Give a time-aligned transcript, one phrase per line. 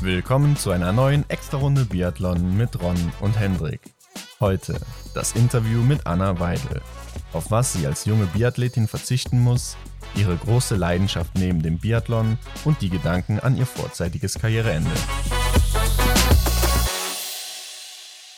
[0.00, 3.80] Willkommen zu einer neuen Extra-Runde Biathlon mit Ron und Hendrik.
[4.38, 4.78] Heute
[5.14, 6.80] das Interview mit Anna Weidel.
[7.32, 9.76] Auf was sie als junge Biathletin verzichten muss,
[10.14, 14.90] ihre große Leidenschaft neben dem Biathlon und die Gedanken an ihr vorzeitiges Karriereende.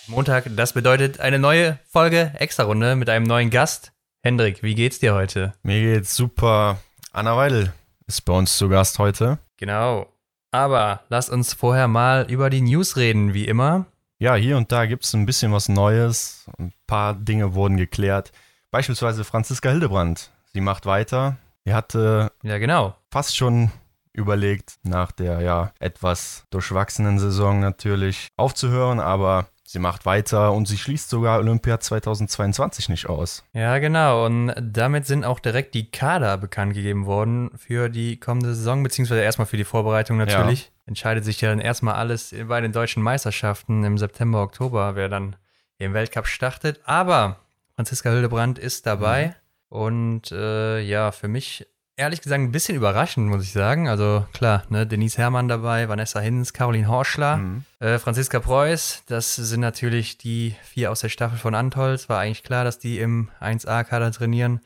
[0.07, 3.93] Montag, das bedeutet eine neue Folge Extra-Runde mit einem neuen Gast.
[4.23, 5.53] Hendrik, wie geht's dir heute?
[5.63, 6.79] Mir geht's super.
[7.13, 7.73] Anna Weidel
[8.07, 9.39] ist bei uns zu Gast heute.
[9.57, 10.07] Genau.
[10.53, 13.87] Aber lass uns vorher mal über die News reden, wie immer.
[14.19, 16.47] Ja, hier und da gibt es ein bisschen was Neues.
[16.59, 18.33] Ein paar Dinge wurden geklärt.
[18.71, 20.31] Beispielsweise Franziska Hildebrand.
[20.53, 21.37] Sie macht weiter.
[21.65, 22.97] Sie hatte Ja, genau.
[23.11, 23.71] fast schon
[24.13, 30.79] überlegt, nach der ja etwas durchwachsenen Saison natürlich aufzuhören, aber sie macht weiter und sie
[30.79, 33.45] schließt sogar Olympia 2022 nicht aus.
[33.53, 34.25] Ja, genau.
[34.25, 39.23] Und damit sind auch direkt die Kader bekannt gegeben worden für die kommende Saison, beziehungsweise
[39.23, 40.73] erstmal für die Vorbereitung natürlich.
[40.87, 45.37] Entscheidet sich ja dann erstmal alles bei den deutschen Meisterschaften im September, Oktober, wer dann
[45.79, 46.81] im Weltcup startet.
[46.85, 47.41] Aber
[47.75, 49.35] Franziska Hildebrand ist dabei.
[49.69, 53.89] Und äh, ja, für mich ehrlich gesagt ein bisschen überraschend, muss ich sagen.
[53.89, 57.65] Also klar, ne, Denise Herrmann dabei, Vanessa Hinz, Caroline Horschler, Mhm.
[57.81, 59.05] äh, Franziska Preuß.
[59.07, 62.09] Das sind natürlich die vier aus der Staffel von Antolz.
[62.09, 64.61] War eigentlich klar, dass die im 1A-Kader trainieren.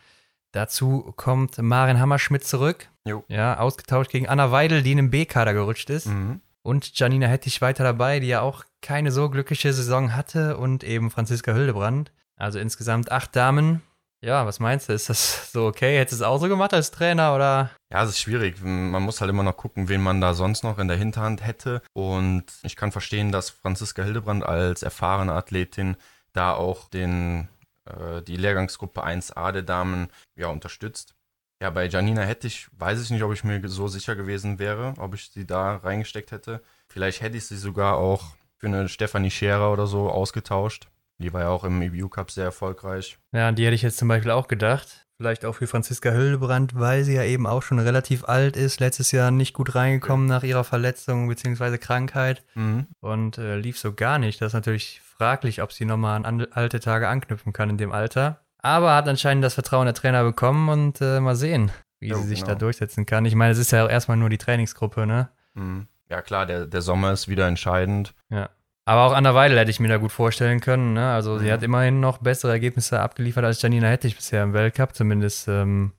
[0.52, 2.88] Dazu kommt Maren Hammerschmidt zurück.
[3.04, 3.24] Jo.
[3.28, 6.06] Ja, ausgetauscht gegen Anna Weidel, die in den B-Kader gerutscht ist.
[6.06, 6.40] Mhm.
[6.62, 10.56] Und Janina Hettich weiter dabei, die ja auch keine so glückliche Saison hatte.
[10.58, 12.10] Und eben Franziska Hildebrand.
[12.36, 13.82] Also insgesamt acht Damen.
[14.22, 14.92] Ja, was meinst du?
[14.92, 15.98] Ist das so okay?
[15.98, 17.70] Hättest du es auch so gemacht als Trainer oder?
[17.90, 18.60] Ja, es ist schwierig.
[18.62, 21.80] Man muss halt immer noch gucken, wen man da sonst noch in der Hinterhand hätte.
[21.94, 25.96] Und ich kann verstehen, dass Franziska Hildebrand als erfahrene Athletin
[26.34, 27.48] da auch den,
[27.86, 31.14] äh, die Lehrgangsgruppe 1a der Damen ja, unterstützt.
[31.62, 35.14] Ja, bei Janina Hettich weiß ich nicht, ob ich mir so sicher gewesen wäre, ob
[35.14, 36.62] ich sie da reingesteckt hätte.
[36.88, 38.24] Vielleicht hätte ich sie sogar auch
[38.58, 40.89] für eine Stefanie Scherer oder so ausgetauscht.
[41.20, 43.18] Die war ja auch im EBU Cup sehr erfolgreich.
[43.32, 45.06] Ja, an die hätte ich jetzt zum Beispiel auch gedacht.
[45.18, 48.80] Vielleicht auch für Franziska Hildebrand, weil sie ja eben auch schon relativ alt ist.
[48.80, 51.76] Letztes Jahr nicht gut reingekommen nach ihrer Verletzung bzw.
[51.76, 52.86] Krankheit Mhm.
[53.00, 54.40] und äh, lief so gar nicht.
[54.40, 58.40] Das ist natürlich fraglich, ob sie nochmal an alte Tage anknüpfen kann in dem Alter.
[58.62, 62.28] Aber hat anscheinend das Vertrauen der Trainer bekommen und äh, mal sehen, wie Jo, sie
[62.28, 62.52] sich genau.
[62.52, 63.26] da durchsetzen kann.
[63.26, 65.28] Ich meine, es ist ja auch erstmal nur die Trainingsgruppe, ne?
[65.52, 65.86] Mhm.
[66.08, 68.14] Ja, klar, der, der Sommer ist wieder entscheidend.
[68.30, 68.48] Ja.
[68.90, 70.94] Aber auch Anna Weidel hätte ich mir da gut vorstellen können.
[70.94, 71.12] Ne?
[71.12, 71.50] Also sie Mhm.
[71.52, 74.96] hat immerhin noch bessere Ergebnisse abgeliefert als Janina Hettich bisher im Weltcup.
[74.96, 75.92] Zumindest ähm,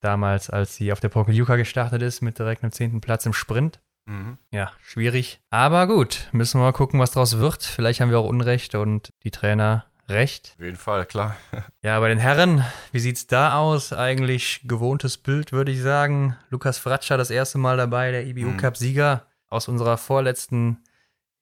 [0.00, 3.80] damals, als sie auf der Pokeljuka gestartet ist mit direkt einem zehnten Platz im Sprint.
[4.06, 4.38] Mhm.
[4.50, 5.40] Ja, schwierig.
[5.50, 7.62] Aber gut, müssen wir mal gucken, was draus wird.
[7.62, 10.54] Vielleicht haben wir auch Unrecht und die Trainer recht.
[10.58, 11.36] Auf jeden Fall, klar.
[11.82, 13.92] Ja, bei den Herren, wie sieht's da aus?
[13.92, 16.36] Eigentlich gewohntes Bild, würde ich sagen.
[16.48, 18.56] Lukas Fratscher das erste Mal dabei, der IBU Mhm.
[18.56, 20.78] Cup Sieger aus unserer vorletzten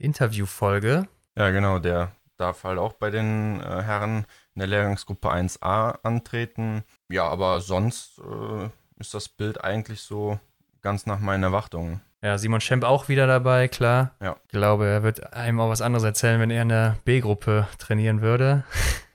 [0.03, 1.07] Interviewfolge.
[1.37, 6.83] Ja, genau, der darf halt auch bei den äh, Herren in der Lehrgangsgruppe 1a antreten.
[7.09, 8.69] Ja, aber sonst äh,
[8.99, 10.39] ist das Bild eigentlich so
[10.83, 12.01] ganz nach meinen Erwartungen.
[12.23, 14.15] Ja, Simon Schemp auch wieder dabei, klar.
[14.21, 14.37] Ja.
[14.45, 18.21] Ich glaube, er wird einem auch was anderes erzählen, wenn er in der B-Gruppe trainieren
[18.21, 18.65] würde.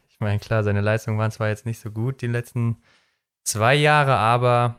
[0.10, 2.82] Ich meine, klar, seine Leistungen waren zwar jetzt nicht so gut die letzten
[3.44, 4.78] zwei Jahre, aber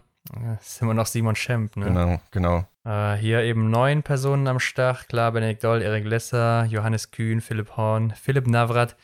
[0.60, 1.76] es ist immer noch Simon Schemp.
[1.76, 1.86] Ne?
[1.86, 2.66] Genau, genau.
[2.84, 5.08] Äh, hier eben neun Personen am Start.
[5.08, 8.96] Klar, Benedikt Doll, Erik Lesser, Johannes Kühn, Philipp Horn, Philipp Navrat,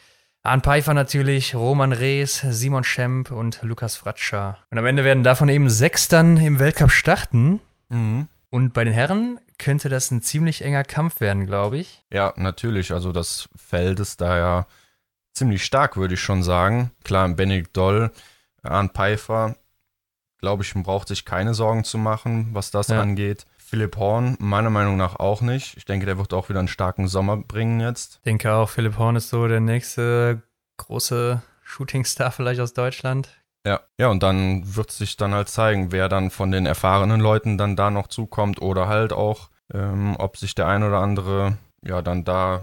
[0.43, 4.59] Arne Pfeiffer natürlich, Roman Rees, Simon Schemp und Lukas Fratscher.
[4.71, 7.61] Und am Ende werden davon eben sechs dann im Weltcup starten.
[7.89, 8.29] Mhm.
[8.51, 12.05] Und bei den Herren könnte das ein ziemlich enger Kampf werden, glaube ich.
[12.12, 12.93] Ja, natürlich.
[12.93, 14.67] Also das Feld ist da ja
[15.33, 16.91] ziemlich stark, würde ich schon sagen.
[17.05, 18.11] Klar, Benedikt Doll,
[18.62, 19.56] Arndt Pfeiffer,
[20.44, 23.00] glaube ich, braucht sich keine Sorgen zu machen, was das Ja.
[23.00, 23.47] angeht.
[23.56, 25.77] Philipp Horn, meiner Meinung nach auch nicht.
[25.78, 28.16] Ich denke, der wird auch wieder einen starken Sommer bringen jetzt.
[28.16, 30.43] Ich denke auch, Philipp Horn ist so der nächste
[30.77, 33.31] große Shootingstar vielleicht aus Deutschland.
[33.66, 37.56] Ja, ja, und dann wird sich dann halt zeigen, wer dann von den erfahrenen Leuten
[37.56, 42.02] dann da noch zukommt oder halt auch, ähm, ob sich der ein oder andere ja
[42.02, 42.61] dann da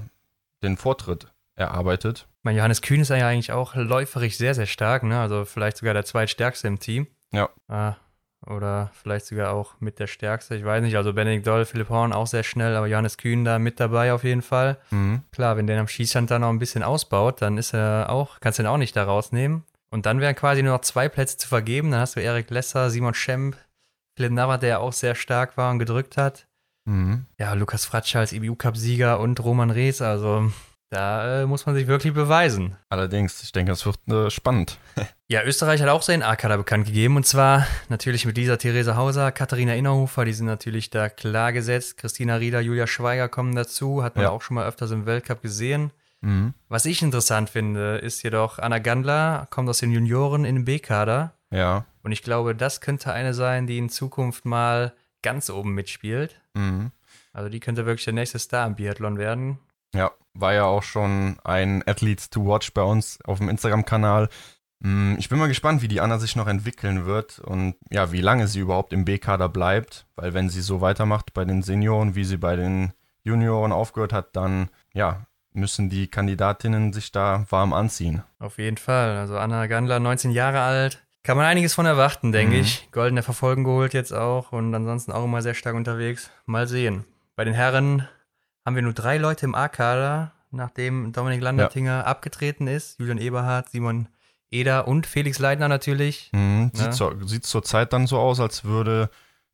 [0.64, 2.28] den Vortritt erarbeitet.
[2.38, 5.20] Ich meine, Johannes Kühn ist ja eigentlich auch läuferig sehr, sehr stark, ne?
[5.20, 7.08] Also vielleicht sogar der zweitstärkste im Team.
[7.34, 7.50] Ja.
[7.68, 7.96] Ah,
[8.48, 10.98] oder vielleicht sogar auch mit der stärkste, ich weiß nicht.
[10.98, 14.24] Also Benedikt Doll, Philipp Horn auch sehr schnell, aber Johannes Kühn da mit dabei auf
[14.24, 14.78] jeden Fall.
[14.90, 15.22] Mhm.
[15.32, 18.60] Klar, wenn der am Schießstand dann noch ein bisschen ausbaut, dann ist er auch, kannst
[18.60, 19.64] du ihn auch nicht da rausnehmen.
[19.92, 21.92] Und dann wären quasi nur noch zwei Plätze zu vergeben.
[21.92, 23.58] Dann hast du Erik Lesser, Simon Schemp,
[24.18, 26.48] Philipp Navrat, der auch sehr stark war und gedrückt hat.
[26.86, 27.26] Mhm.
[27.38, 30.52] Ja, Lukas Fratscher als EBU-Cup-Sieger und Roman Rees, also
[30.92, 32.76] Da äh, muss man sich wirklich beweisen.
[32.90, 34.78] Allerdings, ich denke, es wird äh, spannend.
[35.30, 37.16] ja, Österreich hat auch seinen A-Kader bekannt gegeben.
[37.16, 41.98] Und zwar natürlich mit Lisa Theresa Hauser, Katharina Innerhofer, die sind natürlich da klar gesetzt.
[41.98, 44.04] Christina Rieder, Julia Schweiger kommen dazu.
[44.04, 44.32] Hat man ja.
[44.32, 45.92] auch schon mal öfters im Weltcup gesehen.
[46.20, 46.54] Mhm.
[46.68, 51.34] Was ich interessant finde, ist jedoch, Anna Gandler kommt aus den Junioren in den B-Kader.
[51.52, 51.86] Ja.
[52.04, 54.92] Und ich glaube, das könnte eine sein, die in Zukunft mal
[55.22, 56.42] ganz oben mitspielt.
[56.54, 56.92] Mhm.
[57.32, 59.58] Also die könnte wirklich der nächste Star im Biathlon werden.
[59.96, 64.30] Ja, war ja auch schon ein Athletes to Watch bei uns auf dem Instagram-Kanal.
[64.80, 68.22] Mm, ich bin mal gespannt, wie die Anna sich noch entwickeln wird und ja, wie
[68.22, 72.24] lange sie überhaupt im B-Kader bleibt, weil wenn sie so weitermacht bei den Senioren, wie
[72.24, 72.94] sie bei den
[73.24, 78.24] Junioren aufgehört hat, dann ja, müssen die Kandidatinnen sich da warm anziehen.
[78.40, 79.18] Auf jeden Fall.
[79.18, 81.04] Also Anna Gandler, 19 Jahre alt.
[81.24, 82.62] Kann man einiges von erwarten, denke mhm.
[82.62, 82.90] ich.
[82.92, 86.32] Goldene Verfolgen geholt jetzt auch und ansonsten auch immer sehr stark unterwegs.
[86.46, 87.06] Mal sehen.
[87.36, 88.08] Bei den Herren
[88.66, 92.04] haben wir nur drei Leute im A-Kader, nachdem Dominik Landertinger ja.
[92.04, 93.00] abgetreten ist.
[93.00, 94.08] Julian Eberhardt, Simon
[94.52, 96.30] Eder und Felix Leitner natürlich.
[96.34, 97.00] Mhm, sieht.
[97.00, 97.28] Ne?
[97.28, 99.10] sieht zur Zeit dann so aus, als würde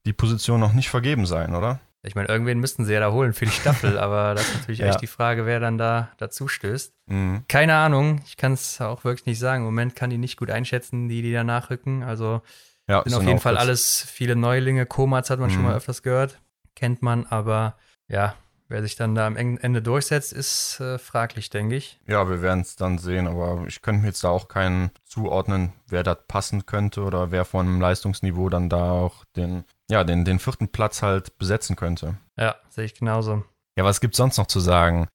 [0.05, 1.79] die Position noch nicht vergeben sein, oder?
[2.03, 4.79] Ich meine, irgendwen müssten sie ja da holen für die Staffel, aber das ist natürlich
[4.79, 4.87] ja.
[4.87, 6.93] echt die Frage, wer dann da dazu stößt.
[7.07, 7.43] Mhm.
[7.47, 9.61] Keine Ahnung, ich kann es auch wirklich nicht sagen.
[9.61, 12.03] Im Moment kann die nicht gut einschätzen, die, die da nachrücken.
[12.03, 12.41] Also
[12.87, 14.85] ja, sind auf jeden Fall alles viele Neulinge.
[14.85, 15.53] Komatz hat man mhm.
[15.53, 16.39] schon mal öfters gehört,
[16.75, 17.75] kennt man, aber
[18.07, 18.35] ja,
[18.69, 21.99] Wer sich dann da am Ende durchsetzt, ist äh, fraglich, denke ich.
[22.05, 25.71] Ja, wir werden es dann sehen, aber ich könnte mir jetzt da auch keinen zuordnen,
[25.87, 30.25] wer da passen könnte oder wer von einem Leistungsniveau dann da auch den, ja, den,
[30.25, 32.17] den vierten Platz halt besetzen könnte.
[32.37, 33.45] Ja, sehe ich genauso.
[33.77, 35.07] Ja, was gibt es sonst noch zu sagen?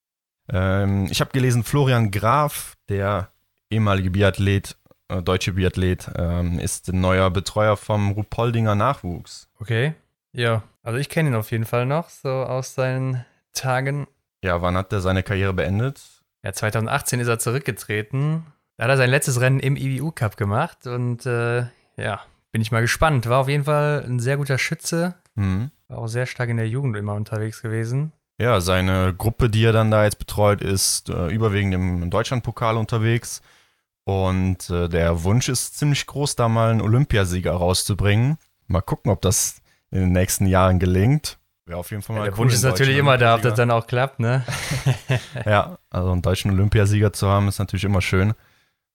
[0.48, 3.28] Ähm, ich habe gelesen, Florian Graf, der
[3.70, 4.76] ehemalige Biathlet,
[5.08, 9.50] äh, deutsche Biathlet, ähm, ist neuer Betreuer vom Rupoldinger Nachwuchs.
[9.58, 9.94] Okay.
[10.32, 14.06] Ja, also ich kenne ihn auf jeden Fall noch, so aus seinen Tagen.
[14.42, 16.00] Ja, wann hat er seine Karriere beendet?
[16.44, 18.46] Ja, 2018 ist er zurückgetreten.
[18.76, 21.66] Da hat er sein letztes Rennen im IBU e Cup gemacht und äh,
[21.96, 22.20] ja,
[22.50, 23.28] bin ich mal gespannt.
[23.28, 25.14] War auf jeden Fall ein sehr guter Schütze.
[25.34, 25.70] Mhm.
[25.88, 28.12] War auch sehr stark in der Jugend immer unterwegs gewesen.
[28.38, 33.42] Ja, seine Gruppe, die er dann da jetzt betreut, ist äh, überwiegend im Deutschlandpokal unterwegs.
[34.04, 38.38] Und äh, der Wunsch ist ziemlich groß, da mal einen Olympiasieger rauszubringen.
[38.66, 41.38] Mal gucken, ob das in den nächsten Jahren gelingt.
[41.66, 43.54] Wäre auf jeden Fall mal ja, Der cool Wunsch ist natürlich immer da, ob das
[43.54, 44.44] dann auch klappt, ne?
[45.46, 48.34] ja, also einen deutschen Olympiasieger zu haben, ist natürlich immer schön.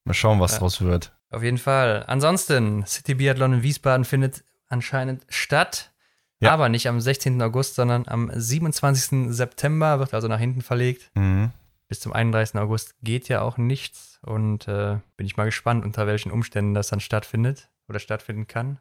[0.04, 0.60] Mal schauen, was ja.
[0.60, 1.14] draus wird.
[1.30, 2.04] Auf jeden Fall.
[2.08, 5.92] Ansonsten, City Biathlon in Wiesbaden findet anscheinend statt.
[6.40, 6.52] Ja.
[6.52, 7.42] Aber nicht am 16.
[7.42, 9.34] August, sondern am 27.
[9.34, 11.10] September, wird also nach hinten verlegt.
[11.16, 11.52] Mhm.
[11.88, 12.60] Bis zum 31.
[12.60, 14.20] August geht ja auch nichts.
[14.22, 18.80] Und äh, bin ich mal gespannt, unter welchen Umständen das dann stattfindet oder stattfinden kann.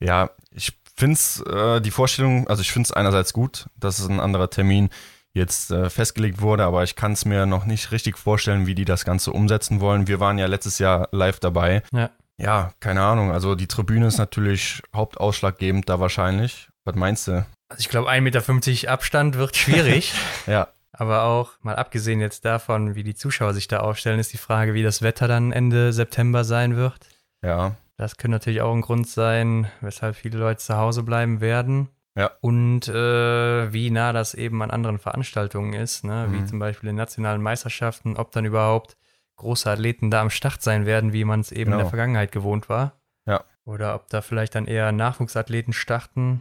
[0.00, 4.08] Ja, ich finde es äh, die Vorstellung, also ich finde es einerseits gut, dass es
[4.08, 4.90] ein anderer Termin
[5.32, 8.84] jetzt äh, festgelegt wurde, aber ich kann es mir noch nicht richtig vorstellen, wie die
[8.84, 10.08] das Ganze umsetzen wollen.
[10.08, 11.82] Wir waren ja letztes Jahr live dabei.
[11.92, 12.10] Ja.
[12.36, 13.32] Ja, keine Ahnung.
[13.32, 16.70] Also die Tribüne ist natürlich hauptausschlaggebend da wahrscheinlich.
[16.84, 17.44] Was meinst du?
[17.68, 20.14] Also ich glaube, 1,50 Meter Abstand wird schwierig.
[20.46, 20.68] ja.
[20.92, 24.74] Aber auch mal abgesehen jetzt davon, wie die Zuschauer sich da aufstellen, ist die Frage,
[24.74, 26.98] wie das Wetter dann Ende September sein wird.
[27.44, 27.76] Ja.
[28.00, 31.90] Das könnte natürlich auch ein Grund sein, weshalb viele Leute zu Hause bleiben werden.
[32.16, 32.30] Ja.
[32.40, 36.26] Und äh, wie nah das eben an anderen Veranstaltungen ist, ne?
[36.26, 36.32] Mhm.
[36.32, 38.96] wie zum Beispiel den nationalen Meisterschaften, ob dann überhaupt
[39.36, 41.66] große Athleten da am Start sein werden, wie man es eben genau.
[41.66, 41.90] in der genau.
[41.90, 42.94] Vergangenheit gewohnt war.
[43.26, 43.44] Ja.
[43.66, 46.40] Oder ob da vielleicht dann eher Nachwuchsathleten starten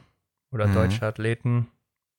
[0.54, 0.76] oder mhm.
[0.76, 1.68] deutsche Athleten.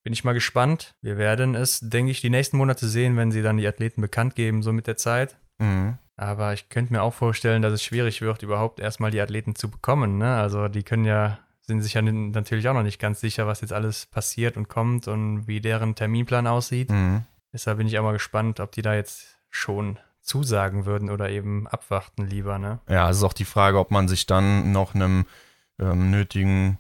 [0.02, 0.94] Bin ich mal gespannt.
[1.00, 4.34] Wir werden es, denke ich, die nächsten Monate sehen, wenn sie dann die Athleten bekannt
[4.34, 5.38] geben, so mit der Zeit.
[5.56, 5.96] Mhm.
[6.20, 9.70] Aber ich könnte mir auch vorstellen, dass es schwierig wird, überhaupt erstmal die Athleten zu
[9.70, 10.18] bekommen.
[10.18, 10.36] Ne?
[10.36, 13.72] Also die können ja, sind sich ja natürlich auch noch nicht ganz sicher, was jetzt
[13.72, 16.90] alles passiert und kommt und wie deren Terminplan aussieht.
[16.90, 17.22] Mhm.
[17.54, 21.66] Deshalb bin ich auch mal gespannt, ob die da jetzt schon zusagen würden oder eben
[21.66, 22.58] abwarten lieber.
[22.58, 22.80] Ne?
[22.86, 25.24] Ja, es ist auch die Frage, ob man sich dann noch einem
[25.78, 26.76] ähm, nötigen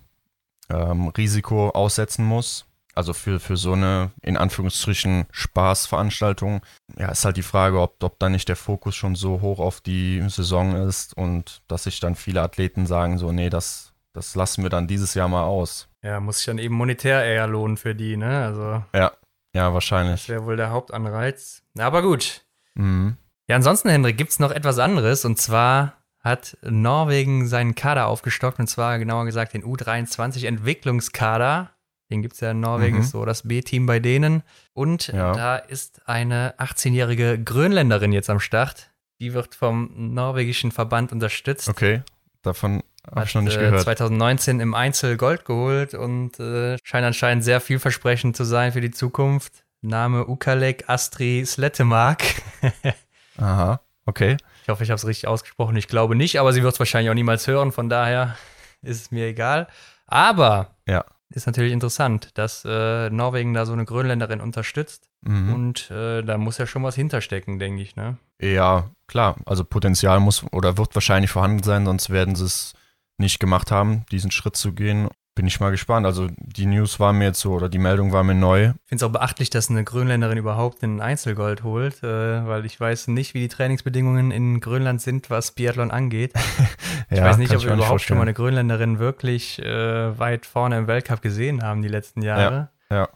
[0.68, 2.66] ähm, Risiko aussetzen muss.
[2.94, 6.62] Also für, für so eine, in Anführungsstrichen, Spaßveranstaltung,
[6.96, 9.80] ja, ist halt die Frage, ob, ob dann nicht der Fokus schon so hoch auf
[9.80, 14.62] die Saison ist und dass sich dann viele Athleten sagen, so, nee, das, das lassen
[14.62, 15.88] wir dann dieses Jahr mal aus.
[16.02, 18.44] Ja, muss sich dann eben monetär eher lohnen für die, ne?
[18.44, 18.84] Also.
[18.94, 19.12] Ja,
[19.54, 20.22] ja, wahrscheinlich.
[20.22, 21.62] Das wäre wohl der Hauptanreiz.
[21.78, 22.44] Aber gut.
[22.74, 23.16] Mhm.
[23.48, 28.58] Ja, ansonsten, Hendrik, gibt es noch etwas anderes und zwar hat Norwegen seinen Kader aufgestockt
[28.58, 31.70] und zwar genauer gesagt den U23 Entwicklungskader
[32.10, 33.02] den gibt es ja in Norwegen, mhm.
[33.02, 34.42] ist so das B-Team bei denen.
[34.72, 35.32] Und ja.
[35.32, 38.90] da ist eine 18-jährige Grönländerin jetzt am Start.
[39.20, 41.68] Die wird vom norwegischen Verband unterstützt.
[41.68, 42.02] Okay,
[42.42, 43.82] davon habe ich noch nicht äh, gehört.
[43.82, 48.90] 2019 im Einzel Gold geholt und äh, scheint anscheinend sehr vielversprechend zu sein für die
[48.90, 49.64] Zukunft.
[49.82, 52.22] Name Ukalek Astri Slettemark.
[53.38, 54.36] Aha, okay.
[54.62, 55.76] Ich hoffe, ich habe es richtig ausgesprochen.
[55.76, 57.72] Ich glaube nicht, aber sie wird es wahrscheinlich auch niemals hören.
[57.72, 58.36] Von daher
[58.82, 59.68] ist es mir egal.
[60.06, 61.04] Aber ja.
[61.30, 65.08] Ist natürlich interessant, dass äh, Norwegen da so eine Grönländerin unterstützt.
[65.22, 65.54] Mhm.
[65.54, 68.18] Und äh, da muss ja schon was hinterstecken, denke ich, ne?
[68.40, 69.36] Ja, klar.
[69.46, 72.74] Also Potenzial muss oder wird wahrscheinlich vorhanden sein, sonst werden sie es
[73.18, 75.08] nicht gemacht haben, diesen Schritt zu gehen.
[75.36, 76.06] Bin ich mal gespannt.
[76.06, 78.64] Also die News war mir jetzt so, oder die Meldung war mir neu.
[78.64, 82.78] Ich finde es auch beachtlich, dass eine Grönländerin überhaupt einen Einzelgold holt, äh, weil ich
[82.78, 86.32] weiß nicht, wie die Trainingsbedingungen in Grönland sind, was Biathlon angeht.
[87.10, 90.78] ich ja, weiß nicht, ob wir überhaupt schon mal eine Grönländerin wirklich äh, weit vorne
[90.78, 92.70] im Weltcup gesehen haben die letzten Jahre.
[92.90, 93.08] Ja, ja.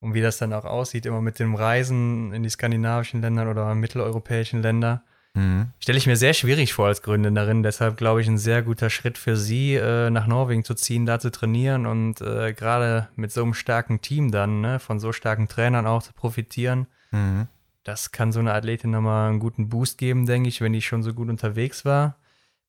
[0.00, 3.74] Und wie das dann auch aussieht, immer mit dem Reisen in die skandinavischen Länder oder
[3.74, 5.02] mitteleuropäischen Länder.
[5.34, 5.70] Mhm.
[5.80, 7.62] Stelle ich mir sehr schwierig vor als Gründenderin.
[7.62, 11.18] Deshalb glaube ich, ein sehr guter Schritt für sie, äh, nach Norwegen zu ziehen, da
[11.18, 15.48] zu trainieren und äh, gerade mit so einem starken Team dann, ne, von so starken
[15.48, 16.86] Trainern auch zu profitieren.
[17.10, 17.48] Mhm.
[17.82, 21.02] Das kann so eine Athletin nochmal einen guten Boost geben, denke ich, wenn die schon
[21.02, 22.16] so gut unterwegs war.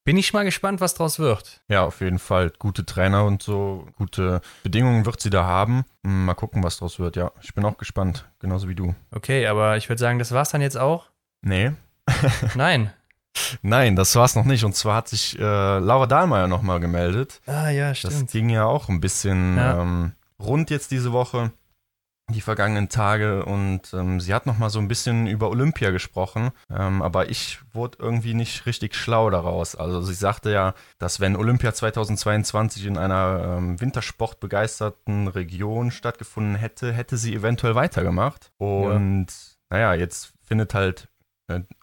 [0.04, 1.62] Bin ich mal gespannt, was draus wird.
[1.68, 2.52] Ja, auf jeden Fall.
[2.60, 5.84] Gute Trainer und so, gute Bedingungen wird sie da haben.
[6.04, 7.16] Mal gucken, was draus wird.
[7.16, 8.94] Ja, ich bin auch gespannt, genauso wie du.
[9.10, 11.10] Okay, aber ich würde sagen, das war's dann jetzt auch.
[11.42, 11.72] Nee,
[12.56, 12.92] Nein.
[13.62, 14.64] Nein, das war es noch nicht.
[14.64, 17.42] Und zwar hat sich äh, Laura Dahlmeier nochmal gemeldet.
[17.46, 18.14] Ah ja, stimmt.
[18.14, 19.82] Das ging ja auch ein bisschen ja.
[19.82, 21.52] ähm, rund jetzt diese Woche,
[22.30, 23.46] die vergangenen Tage.
[23.46, 26.52] Und ähm, sie hat nochmal so ein bisschen über Olympia gesprochen.
[26.70, 29.76] Ähm, aber ich wurde irgendwie nicht richtig schlau daraus.
[29.76, 36.94] Also sie sagte ja, dass wenn Olympia 2022 in einer ähm, wintersportbegeisterten Region stattgefunden hätte,
[36.94, 38.52] hätte sie eventuell weitergemacht.
[38.58, 39.78] Und ja.
[39.78, 41.10] naja, jetzt findet halt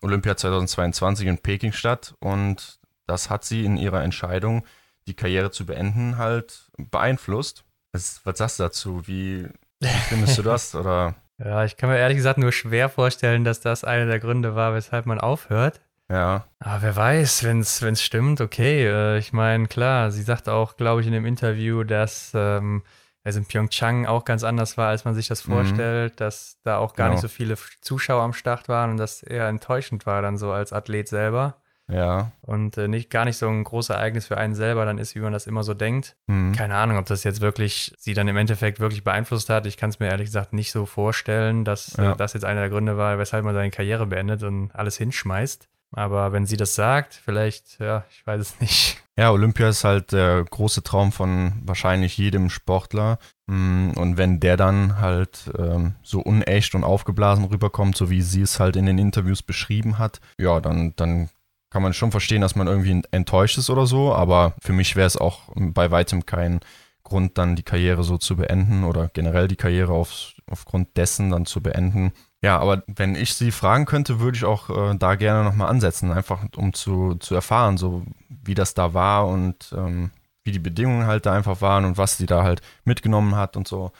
[0.02, 4.64] Olympia 2022 in Peking statt und das hat sie in ihrer Entscheidung,
[5.06, 7.64] die Karriere zu beenden, halt beeinflusst.
[7.92, 9.06] Was, was sagst du dazu?
[9.06, 9.48] Wie,
[9.80, 10.74] wie findest du das?
[10.74, 11.14] Oder?
[11.38, 14.74] Ja, ich kann mir ehrlich gesagt nur schwer vorstellen, dass das einer der Gründe war,
[14.74, 15.80] weshalb man aufhört.
[16.10, 16.44] Ja.
[16.58, 18.86] Aber wer weiß, wenn es stimmt, okay.
[18.86, 22.82] Äh, ich meine, klar, sie sagt auch, glaube ich, in dem Interview, dass ähm,
[23.24, 25.52] es in Pyeongchang auch ganz anders war, als man sich das mhm.
[25.52, 26.16] vorstellt, mhm.
[26.16, 27.14] dass da auch gar genau.
[27.14, 30.72] nicht so viele Zuschauer am Start waren und das eher enttäuschend war dann so als
[30.72, 31.56] Athlet selber.
[31.88, 32.32] Ja.
[32.40, 35.20] Und äh, nicht gar nicht so ein großes Ereignis für einen selber dann ist, wie
[35.20, 36.16] man das immer so denkt.
[36.26, 36.52] Mhm.
[36.52, 39.66] Keine Ahnung, ob das jetzt wirklich sie dann im Endeffekt wirklich beeinflusst hat.
[39.66, 42.12] Ich kann es mir ehrlich gesagt nicht so vorstellen, dass äh, ja.
[42.12, 45.68] äh, das jetzt einer der Gründe war, weshalb man seine Karriere beendet und alles hinschmeißt.
[45.92, 49.01] Aber wenn sie das sagt, vielleicht, ja, ich weiß es nicht.
[49.18, 53.18] Ja, Olympia ist halt der große Traum von wahrscheinlich jedem Sportler.
[53.46, 58.40] Mm, und wenn der dann halt ähm, so unecht und aufgeblasen rüberkommt, so wie sie
[58.40, 61.28] es halt in den Interviews beschrieben hat, ja, dann, dann
[61.70, 64.14] kann man schon verstehen, dass man irgendwie enttäuscht ist oder so.
[64.14, 66.60] Aber für mich wäre es auch bei weitem kein
[67.02, 71.44] Grund, dann die Karriere so zu beenden oder generell die Karriere auf, aufgrund dessen dann
[71.44, 72.12] zu beenden.
[72.42, 76.10] Ja, aber wenn ich sie fragen könnte, würde ich auch äh, da gerne nochmal ansetzen,
[76.12, 80.10] einfach um zu, zu erfahren, so wie das da war und ähm,
[80.42, 83.68] wie die Bedingungen halt da einfach waren und was sie da halt mitgenommen hat und
[83.68, 83.92] so.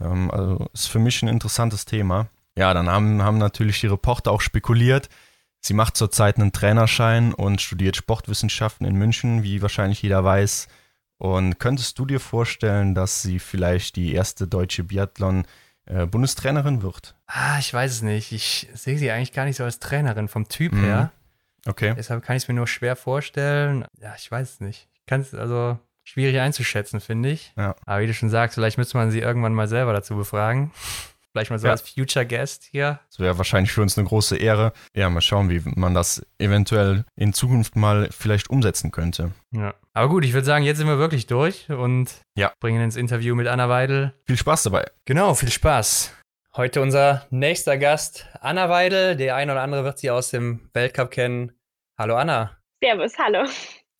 [0.00, 2.28] Ähm, also ist für mich ein interessantes Thema.
[2.56, 5.08] Ja, dann haben, haben natürlich die Reporter auch spekuliert.
[5.60, 10.68] Sie macht zurzeit einen Trainerschein und studiert Sportwissenschaften in München, wie wahrscheinlich jeder weiß.
[11.18, 15.46] Und könntest du dir vorstellen, dass sie vielleicht die erste deutsche Biathlon-
[15.86, 17.14] äh, Bundestrainerin wird?
[17.26, 18.32] Ah, ich weiß es nicht.
[18.32, 20.84] Ich sehe sie eigentlich gar nicht so als Trainerin vom Typ mhm.
[20.84, 21.12] her.
[21.66, 21.94] Okay.
[21.96, 23.84] Deshalb kann ich es mir nur schwer vorstellen.
[24.00, 24.88] Ja, ich weiß es nicht.
[24.94, 27.52] Ich kann es also schwierig einzuschätzen, finde ich.
[27.56, 27.76] Ja.
[27.86, 30.72] Aber wie du schon sagst, vielleicht müsste man sie irgendwann mal selber dazu befragen.
[31.32, 31.72] Vielleicht mal so ja.
[31.72, 33.00] als Future Guest hier.
[33.08, 34.74] Das wäre wahrscheinlich für uns eine große Ehre.
[34.94, 39.32] Ja, mal schauen, wie man das eventuell in Zukunft mal vielleicht umsetzen könnte.
[39.50, 39.74] Ja.
[39.94, 42.52] Aber gut, ich würde sagen, jetzt sind wir wirklich durch und ja.
[42.60, 44.12] bringen ins Interview mit Anna Weidel.
[44.26, 44.90] Viel Spaß dabei.
[45.06, 46.14] Genau, viel Spaß.
[46.54, 49.16] Heute unser nächster Gast, Anna Weidel.
[49.16, 51.52] Der eine oder andere wird sie aus dem Weltcup kennen.
[51.98, 52.58] Hallo Anna.
[52.84, 53.48] Servus, hallo.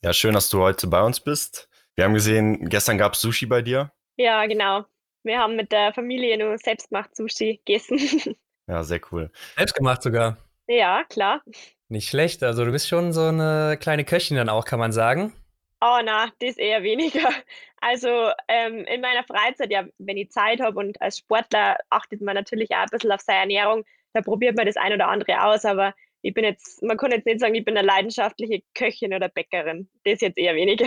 [0.04, 1.70] Ja, schön, dass du heute bei uns bist.
[1.94, 3.90] Wir haben gesehen, gestern gab es Sushi bei dir.
[4.18, 4.84] Ja, genau.
[5.24, 7.98] Wir haben mit der Familie nur selbstgemacht Sushi gegessen.
[8.68, 9.28] Ja, sehr cool.
[9.56, 10.38] Selbstgemacht sogar.
[10.68, 11.42] Ja, klar.
[11.88, 12.44] Nicht schlecht.
[12.44, 15.32] Also du bist schon so eine kleine Köchin dann auch, kann man sagen.
[15.80, 17.28] Oh na, das eher weniger.
[17.84, 22.36] Also ähm, in meiner Freizeit, ja, wenn ich Zeit habe und als Sportler achtet man
[22.36, 23.84] natürlich auch ein bisschen auf seine Ernährung.
[24.12, 27.26] Da probiert man das ein oder andere aus, aber ich bin jetzt, man kann jetzt
[27.26, 29.88] nicht sagen, ich bin eine leidenschaftliche Köchin oder Bäckerin.
[30.04, 30.86] Das jetzt eher weniger.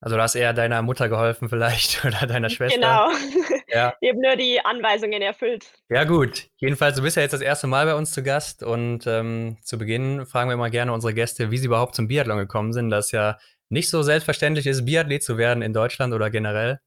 [0.00, 2.76] Also du hast eher deiner Mutter geholfen vielleicht oder deiner Schwester.
[2.76, 3.10] Genau.
[3.72, 3.94] Ja.
[4.00, 5.72] Ich habe nur die Anweisungen erfüllt.
[5.88, 6.48] Ja gut.
[6.56, 9.78] Jedenfalls, du bist ja jetzt das erste Mal bei uns zu Gast und ähm, zu
[9.78, 12.90] Beginn fragen wir immer gerne unsere Gäste, wie sie überhaupt zum Biathlon gekommen sind.
[12.90, 13.38] Das ja
[13.68, 16.80] nicht so selbstverständlich ist, Biathlet zu werden in Deutschland oder generell.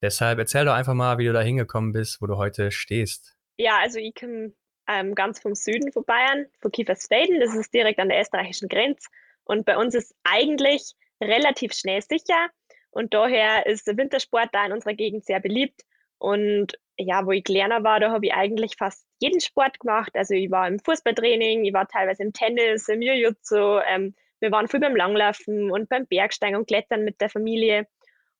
[0.00, 3.36] Deshalb erzähl doch einfach mal, wie du da hingekommen bist, wo du heute stehst.
[3.58, 4.54] Ja, also ich komme
[4.88, 7.38] ähm, ganz vom Süden von Bayern, von Kiefersfelden.
[7.40, 9.08] Das ist direkt an der österreichischen Grenze.
[9.44, 12.48] Und bei uns ist eigentlich relativ schnell sicher.
[12.90, 15.82] Und daher ist der Wintersport da in unserer Gegend sehr beliebt.
[16.18, 20.10] Und ja, wo ich kleiner war, da habe ich eigentlich fast jeden Sport gemacht.
[20.14, 23.80] Also ich war im Fußballtraining, ich war teilweise im Tennis, im Jiu-Jitsu.
[23.86, 27.86] Ähm, wir waren viel beim Langlaufen und beim Bergsteigen und Klettern mit der Familie.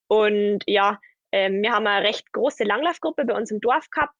[0.08, 0.98] Und ja,
[1.32, 4.14] ähm, wir haben eine recht große Langlaufgruppe bei uns im Dorf gehabt.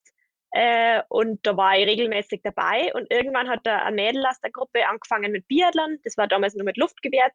[0.51, 2.93] Äh, und da war ich regelmäßig dabei.
[2.93, 5.99] Und irgendwann hat da ein Mädel aus der Gruppe angefangen mit Biathlon.
[6.03, 7.29] Das war damals nur mit Luftgewehr.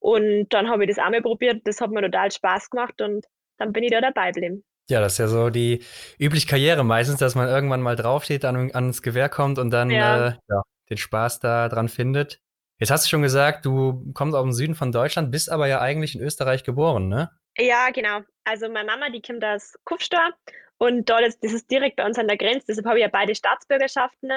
[0.00, 1.62] Und dann habe ich das auch mal probiert.
[1.64, 3.26] Das hat mir total Spaß gemacht und
[3.58, 4.64] dann bin ich da dabei geblieben.
[4.88, 5.84] Ja, das ist ja so die
[6.18, 10.28] übliche Karriere meistens, dass man irgendwann mal draufsteht, an, ans Gewehr kommt und dann ja.
[10.28, 12.40] Äh, ja, den Spaß da dran findet.
[12.78, 15.80] Jetzt hast du schon gesagt, du kommst aus dem Süden von Deutschland, bist aber ja
[15.80, 17.30] eigentlich in Österreich geboren, ne?
[17.58, 18.20] Ja, genau.
[18.44, 20.32] Also meine Mama, die kommt aus Kufstor
[20.78, 23.10] und dort ist, das ist direkt bei uns an der Grenze, deshalb habe ich ja
[23.12, 24.32] beide Staatsbürgerschaften.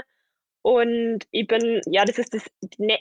[0.64, 2.46] Und ich bin, ja, das ist das,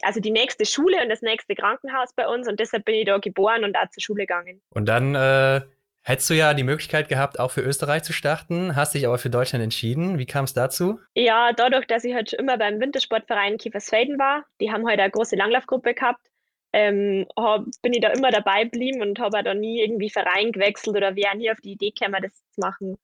[0.03, 3.19] also die nächste Schule und das nächste Krankenhaus bei uns und deshalb bin ich da
[3.19, 4.61] geboren und auch zur Schule gegangen.
[4.71, 5.61] Und dann äh,
[6.03, 9.31] hättest du ja die Möglichkeit gehabt, auch für Österreich zu starten, hast dich aber für
[9.31, 10.19] Deutschland entschieden.
[10.19, 10.99] Wie kam es dazu?
[11.15, 15.37] Ja, dadurch, dass ich halt immer beim Wintersportverein Kiefersfelden war, die haben halt eine große
[15.37, 16.27] Langlaufgruppe gehabt,
[16.73, 20.97] ähm, hab, bin ich da immer dabei geblieben und habe da nie irgendwie Verein gewechselt
[20.97, 22.99] oder wäre nie auf die Idee gekommen, das zu machen.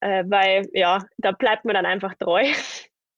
[0.00, 2.42] Äh, weil, ja, da bleibt man dann einfach treu.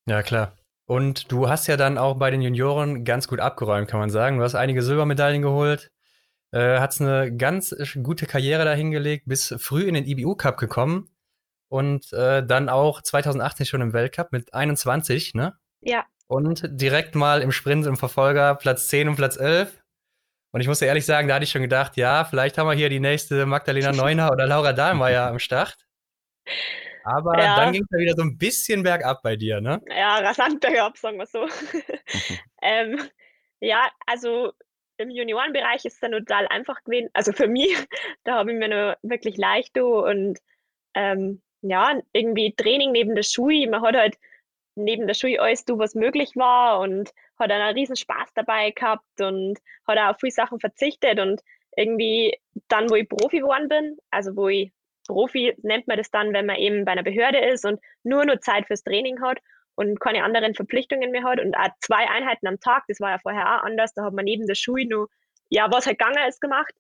[0.07, 0.55] Ja, klar.
[0.87, 4.39] Und du hast ja dann auch bei den Junioren ganz gut abgeräumt, kann man sagen.
[4.39, 5.91] Du hast einige Silbermedaillen geholt,
[6.53, 11.09] äh, hast eine ganz gute Karriere dahingelegt, bist früh in den IBU Cup gekommen
[11.69, 15.55] und äh, dann auch 2018 schon im Weltcup mit 21, ne?
[15.81, 16.05] Ja.
[16.27, 19.83] Und direkt mal im Sprint im Verfolger Platz 10 und Platz 11.
[20.53, 22.75] Und ich muss dir ehrlich sagen, da hatte ich schon gedacht, ja, vielleicht haben wir
[22.75, 25.77] hier die nächste Magdalena Neuner oder Laura Dahlmeier am Start.
[27.05, 27.57] Aber ja.
[27.57, 29.81] dann ging es ja wieder so ein bisschen bergab bei dir, ne?
[29.89, 31.47] Ja, rasant bergab, sagen wir so.
[32.63, 32.99] ähm,
[33.61, 34.53] ja, also
[34.97, 37.11] im Juniorenbereich ist es dann total einfach gewesen.
[37.13, 37.77] Also für mich,
[38.25, 40.39] da habe ich mir nur wirklich leicht und
[40.95, 43.69] ähm, ja, irgendwie Training neben der Schule.
[43.69, 44.19] Man hat halt
[44.77, 48.71] neben der Schule alles du, was möglich war und hat dann einen riesen Spaß dabei
[48.71, 51.43] gehabt und hat auch auf viele Sachen verzichtet und
[51.77, 54.73] irgendwie dann, wo ich Profi geworden bin, also wo ich
[55.07, 58.41] Profi nennt man das dann, wenn man eben bei einer Behörde ist und nur nur
[58.41, 59.39] Zeit fürs Training hat
[59.75, 63.19] und keine anderen Verpflichtungen mehr hat und auch zwei Einheiten am Tag, das war ja
[63.19, 65.09] vorher auch anders, da hat man neben der Schule nur,
[65.51, 66.75] ja, was halt gegangen ist, gemacht.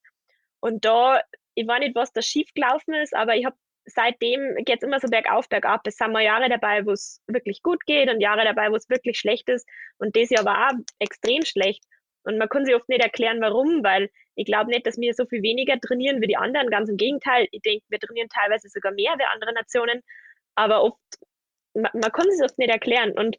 [0.61, 1.21] Und da,
[1.55, 3.57] ich weiß nicht, was da schief gelaufen ist, aber ich habe
[3.87, 5.87] seitdem geht immer so bergauf, bergab.
[5.87, 8.89] Es sind mal Jahre dabei, wo es wirklich gut geht und Jahre dabei, wo es
[8.89, 9.69] wirklich schlecht ist.
[9.99, 11.85] Und das Jahr war auch extrem schlecht.
[12.25, 15.27] Und man kann sich oft nicht erklären, warum, weil ich glaube nicht, dass wir so
[15.27, 16.71] viel weniger trainieren wie die anderen.
[16.71, 17.47] Ganz im Gegenteil.
[17.53, 20.03] Ich denke, wir trainieren teilweise sogar mehr wie andere Nationen.
[20.55, 20.99] Aber oft,
[21.75, 23.13] man, man kann sich oft nicht erklären.
[23.13, 23.37] Und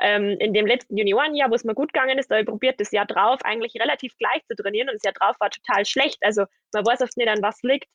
[0.00, 2.80] ähm, in dem letzten Juniorenjahr, wo es mir gut gegangen ist, da habe ich probiert,
[2.80, 4.88] das Jahr drauf eigentlich relativ gleich zu trainieren.
[4.88, 6.18] Und das Jahr drauf war total schlecht.
[6.22, 7.88] Also man weiß oft nicht, an was liegt.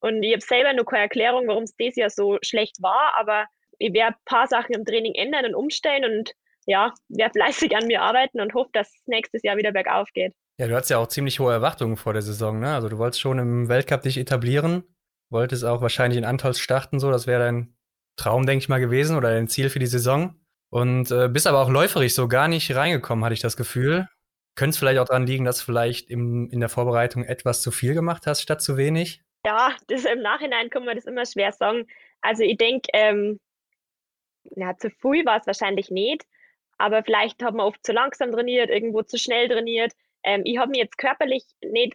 [0.00, 3.14] Und ich habe selber noch keine Erklärung, warum es das Jahr so schlecht war.
[3.16, 3.46] Aber
[3.78, 6.32] ich werde ein paar Sachen im Training ändern und umstellen und
[6.66, 10.34] ja, werde fleißig an mir arbeiten und hoffe, dass es nächstes Jahr wieder bergauf geht.
[10.58, 12.74] Ja, du hattest ja auch ziemlich hohe Erwartungen vor der Saison, ne?
[12.74, 14.84] Also du wolltest schon im Weltcup dich etablieren,
[15.30, 17.76] wolltest auch wahrscheinlich in Antals starten, so, das wäre dein
[18.16, 20.40] Traum, denke ich mal, gewesen oder dein Ziel für die Saison.
[20.70, 24.08] Und äh, bist aber auch läuferig so gar nicht reingekommen, hatte ich das Gefühl.
[24.56, 27.70] Könnte es vielleicht auch daran liegen, dass du vielleicht im, in der Vorbereitung etwas zu
[27.70, 29.22] viel gemacht hast, statt zu wenig?
[29.44, 31.86] Ja, das im Nachhinein kann man das immer schwer sagen.
[32.22, 33.38] Also ich denke, ähm,
[34.56, 36.24] ja, zu früh war es wahrscheinlich nicht,
[36.78, 39.92] aber vielleicht hat man oft zu langsam trainiert, irgendwo zu schnell trainiert.
[40.22, 41.94] Ähm, ich habe mich jetzt körperlich nicht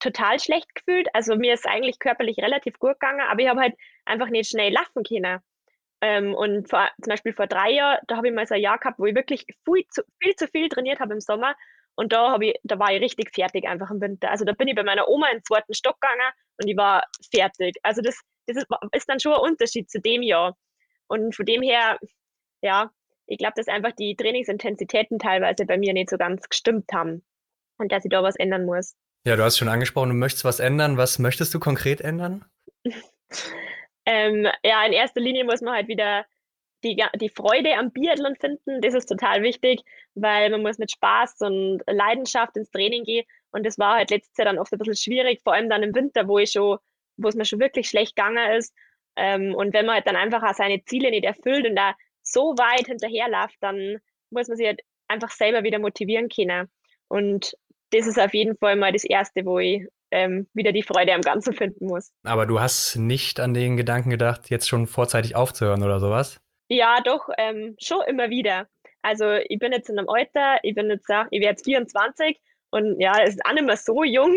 [0.00, 1.08] total schlecht gefühlt.
[1.14, 4.72] Also mir ist eigentlich körperlich relativ gut gegangen, aber ich habe halt einfach nicht schnell
[4.72, 5.40] laufen können.
[6.02, 8.78] Ähm, und vor, zum Beispiel vor drei Jahren, da habe ich mal so ein Jahr
[8.78, 11.54] gehabt, wo ich wirklich viel zu viel, zu viel trainiert habe im Sommer.
[11.94, 14.30] Und da, ich, da war ich richtig fertig einfach im Winter.
[14.30, 17.04] Also da bin ich bei meiner Oma in den zweiten Stock gegangen und ich war
[17.30, 17.76] fertig.
[17.82, 20.56] Also das, das ist, ist dann schon ein Unterschied zu dem Jahr.
[21.08, 21.98] Und von dem her,
[22.62, 22.90] ja,
[23.30, 27.22] ich glaube, dass einfach die Trainingsintensitäten teilweise bei mir nicht so ganz gestimmt haben
[27.78, 28.96] und dass ich da was ändern muss.
[29.24, 30.96] Ja, du hast schon angesprochen, du möchtest was ändern.
[30.96, 32.44] Was möchtest du konkret ändern?
[34.06, 36.26] ähm, ja, in erster Linie muss man halt wieder
[36.82, 38.80] die, die Freude am Biathlon finden.
[38.80, 39.82] Das ist total wichtig,
[40.14, 43.26] weil man muss mit Spaß und Leidenschaft ins Training gehen.
[43.52, 45.94] Und das war halt letztes Jahr dann oft ein bisschen schwierig, vor allem dann im
[45.94, 46.78] Winter, wo ich schon,
[47.16, 48.74] wo es mir schon wirklich schlecht gegangen ist.
[49.14, 51.94] Ähm, und wenn man halt dann einfach auch seine Ziele nicht erfüllt und da
[52.30, 53.98] so weit hinterherläuft, dann
[54.30, 56.68] muss man sich halt einfach selber wieder motivieren können.
[57.08, 57.56] Und
[57.90, 61.20] das ist auf jeden Fall mal das Erste, wo ich ähm, wieder die Freude am
[61.20, 62.12] Ganzen finden muss.
[62.24, 66.40] Aber du hast nicht an den Gedanken gedacht, jetzt schon vorzeitig aufzuhören oder sowas?
[66.68, 68.68] Ja, doch, ähm, schon immer wieder.
[69.02, 72.38] Also ich bin jetzt in einem Alter, ich bin jetzt, ich werde jetzt 24
[72.70, 74.34] und ja, es ist auch nicht mehr so jung.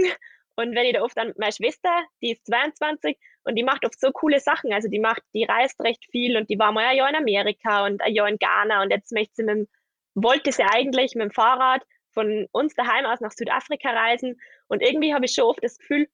[0.56, 1.90] Und wenn ich da oft an meine Schwester,
[2.22, 4.74] die ist 22 und die macht oft so coole Sachen.
[4.74, 7.86] Also die macht, die reist recht viel und die war mal ein Jahr in Amerika
[7.86, 9.68] und ein Jahr in Ghana und jetzt möchte sie mit dem,
[10.16, 14.40] wollte sie eigentlich mit dem Fahrrad von uns daheim aus nach Südafrika reisen.
[14.68, 16.08] Und irgendwie habe ich schon oft das Gefühl,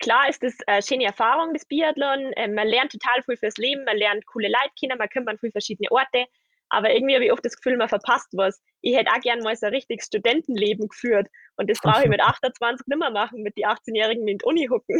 [0.00, 2.32] klar ist das eine schöne Erfahrung, das Biathlon.
[2.36, 5.38] Ähm, man lernt total viel fürs Leben, man lernt coole Leute kennen, man kommt an
[5.38, 6.26] viele verschiedene Orte.
[6.68, 8.60] Aber irgendwie habe ich oft das Gefühl, man verpasst was.
[8.80, 11.28] Ich hätte auch gerne mal so ein richtiges Studentenleben geführt.
[11.56, 14.66] Und das brauche ich mit 28 nicht mehr machen, mit die 18-Jährigen in die Uni
[14.66, 14.98] hucken.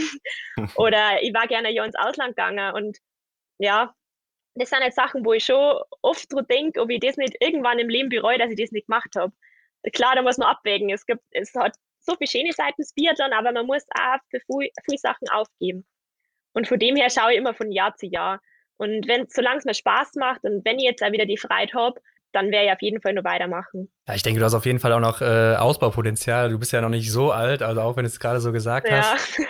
[0.76, 2.74] Oder ich war gerne ja ins Ausland gegangen.
[2.74, 2.98] Und
[3.58, 3.94] ja,
[4.54, 7.78] das sind jetzt Sachen, wo ich schon oft drüber denke, ob ich das nicht irgendwann
[7.78, 9.32] im Leben bereue, dass ich das nicht gemacht habe.
[9.92, 10.90] Klar, da muss man abwägen.
[10.90, 14.40] Es gibt, es hat so viele schöne Seiten des Biathlon, aber man muss auch für
[14.46, 15.86] viele, viele Sachen aufgeben.
[16.54, 18.40] Und von dem her schaue ich immer von Jahr zu Jahr.
[18.78, 21.72] Und wenn, solange es mir Spaß macht und wenn ich jetzt auch wieder die Freiheit
[21.74, 22.00] habe,
[22.32, 23.90] dann werde ich auf jeden Fall nur weitermachen.
[24.06, 26.50] Ja, ich denke, du hast auf jeden Fall auch noch äh, Ausbaupotenzial.
[26.50, 28.88] Du bist ja noch nicht so alt, also auch wenn du es gerade so gesagt
[28.88, 29.02] ja.
[29.02, 29.40] hast.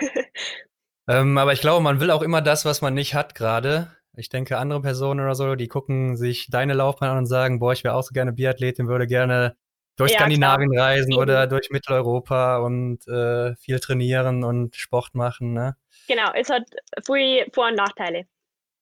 [1.09, 3.91] ähm, aber ich glaube, man will auch immer das, was man nicht hat gerade.
[4.17, 7.73] Ich denke, andere Personen oder so, die gucken sich deine Laufbahn an und sagen, boah,
[7.73, 9.57] ich wäre auch so gerne Biathletin, würde gerne
[9.97, 10.87] durch ja, Skandinavien klar.
[10.87, 11.19] reisen mhm.
[11.19, 15.53] oder durch Mitteleuropa und äh, viel trainieren und Sport machen.
[15.55, 15.77] Ne?
[16.07, 16.65] Genau, es hat
[17.05, 18.27] viel Vor- und Nachteile.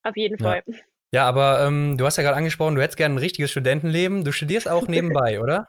[0.04, 0.62] Auf jeden Fall.
[0.66, 0.74] Ja,
[1.12, 4.24] ja aber ähm, du hast ja gerade angesprochen, du hättest gerne ein richtiges Studentenleben.
[4.24, 5.68] Du studierst auch nebenbei, oder?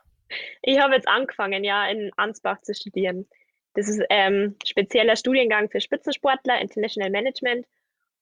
[0.61, 3.27] Ich habe jetzt angefangen, ja, in Ansbach zu studieren.
[3.73, 7.65] Das ist ähm, spezieller Studiengang für Spitzensportler, International Management.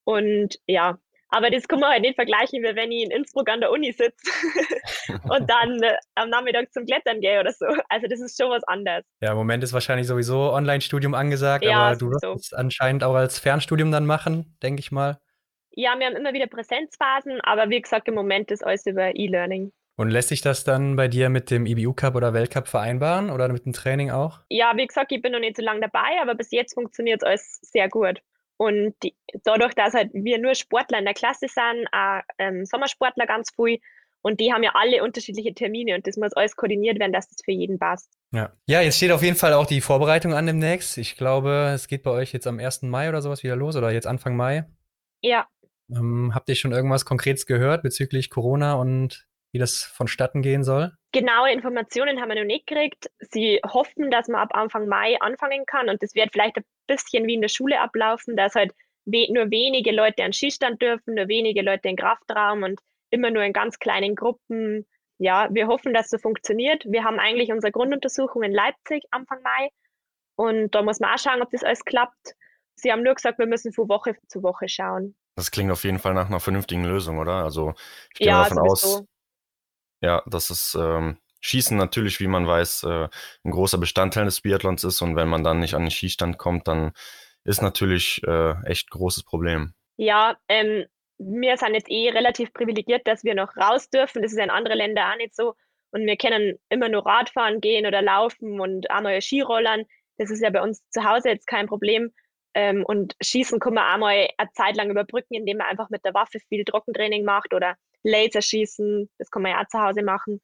[0.03, 0.97] Und ja,
[1.35, 3.91] aber das kann man halt nicht vergleichen, wie wenn ich in Innsbruck an der Uni
[3.91, 4.13] sitze
[5.23, 7.65] und dann äh, am Nachmittag zum Klettern gehe oder so.
[7.89, 9.03] Also das ist schon was anderes.
[9.19, 12.33] Ja, im Moment ist wahrscheinlich sowieso Online-Studium angesagt, ja, aber du wirst so.
[12.33, 15.19] es anscheinend auch als Fernstudium dann machen, denke ich mal.
[15.75, 19.71] Ja, wir haben immer wieder Präsenzphasen, aber wie gesagt, im Moment ist alles über E-Learning.
[19.95, 23.47] Und lässt sich das dann bei dir mit dem IBU Cup oder Weltcup vereinbaren oder
[23.49, 24.39] mit dem Training auch?
[24.49, 27.27] Ja, wie gesagt, ich bin noch nicht so lange dabei, aber bis jetzt funktioniert es
[27.27, 28.21] alles sehr gut.
[28.57, 33.25] Und die, dadurch, dass halt wir nur Sportler in der Klasse sind, auch ähm, Sommersportler
[33.25, 33.79] ganz viel,
[34.23, 37.39] und die haben ja alle unterschiedliche Termine und das muss alles koordiniert werden, dass das
[37.43, 38.09] für jeden passt.
[38.31, 38.53] Ja.
[38.65, 40.97] ja, jetzt steht auf jeden Fall auch die Vorbereitung an demnächst.
[40.97, 42.83] Ich glaube, es geht bei euch jetzt am 1.
[42.83, 44.65] Mai oder sowas wieder los oder jetzt Anfang Mai.
[45.21, 45.45] Ja.
[45.89, 50.91] Ähm, habt ihr schon irgendwas Konkretes gehört bezüglich Corona und wie das vonstatten gehen soll?
[51.11, 53.11] Genaue Informationen haben wir noch nicht gekriegt.
[53.19, 57.27] Sie hoffen, dass man ab Anfang Mai anfangen kann und das wird vielleicht ein bisschen
[57.27, 58.73] wie in der Schule ablaufen, dass halt
[59.05, 62.79] we nur wenige Leute an Skistand dürfen, nur wenige Leute in Kraftraum und
[63.11, 64.87] immer nur in ganz kleinen Gruppen.
[65.19, 66.83] Ja, wir hoffen, dass so funktioniert.
[66.85, 69.69] Wir haben eigentlich unsere Grunduntersuchung in Leipzig Anfang Mai
[70.35, 72.33] und da muss man auch schauen, ob das alles klappt.
[72.75, 75.15] Sie haben nur gesagt, wir müssen von Woche zu Woche schauen.
[75.35, 77.43] Das klingt auf jeden Fall nach einer vernünftigen Lösung, oder?
[77.43, 77.73] Also
[78.11, 79.03] ich gehe ja, davon aus,
[80.01, 83.09] ja, dass es ähm, Schießen natürlich, wie man weiß, äh,
[83.43, 86.67] ein großer Bestandteil des Biathlons ist und wenn man dann nicht an den Schießstand kommt,
[86.67, 86.93] dann
[87.43, 89.73] ist natürlich äh, echt großes Problem.
[89.97, 90.85] Ja, ähm,
[91.17, 94.21] wir sind jetzt eh relativ privilegiert, dass wir noch raus dürfen.
[94.21, 95.55] Das ist ja in anderen Ländern auch nicht so.
[95.91, 99.83] Und wir können immer nur Radfahren gehen oder laufen und auch mal Skirollern.
[100.17, 102.11] Das ist ja bei uns zu Hause jetzt kein Problem.
[102.55, 106.05] Ähm, und Schießen kann man auch mal eine Zeit lang überbrücken, indem man einfach mit
[106.05, 109.09] der Waffe viel Trockentraining macht oder Laserschießen.
[109.17, 110.39] Das kann man ja auch zu Hause machen.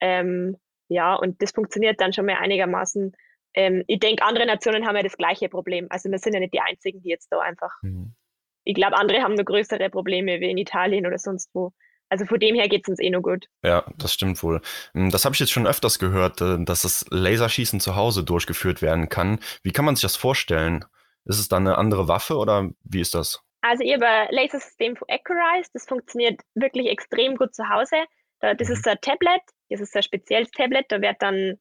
[0.00, 0.56] Ähm,
[0.88, 3.12] ja, und das funktioniert dann schon mal einigermaßen.
[3.54, 5.86] Ähm, ich denke, andere Nationen haben ja das gleiche Problem.
[5.90, 7.72] Also wir sind ja nicht die Einzigen, die jetzt da einfach.
[7.82, 8.14] Mhm.
[8.64, 11.72] Ich glaube, andere haben nur größere Probleme wie in Italien oder sonst wo.
[12.10, 13.46] Also von dem her geht es uns eh nur gut.
[13.62, 14.60] Ja, das stimmt wohl.
[14.92, 18.80] Hm, das habe ich jetzt schon öfters gehört, äh, dass das Laserschießen zu Hause durchgeführt
[18.80, 19.40] werden kann.
[19.62, 20.84] Wie kann man sich das vorstellen?
[21.28, 23.44] Ist es dann eine andere Waffe oder wie ist das?
[23.60, 27.96] Also ich habe ein Lasersystem von Acurize, das funktioniert wirklich extrem gut zu Hause.
[28.40, 28.92] Das ist mhm.
[28.92, 31.58] ein Tablet, das ist ein spezielles Tablet, da wird dann,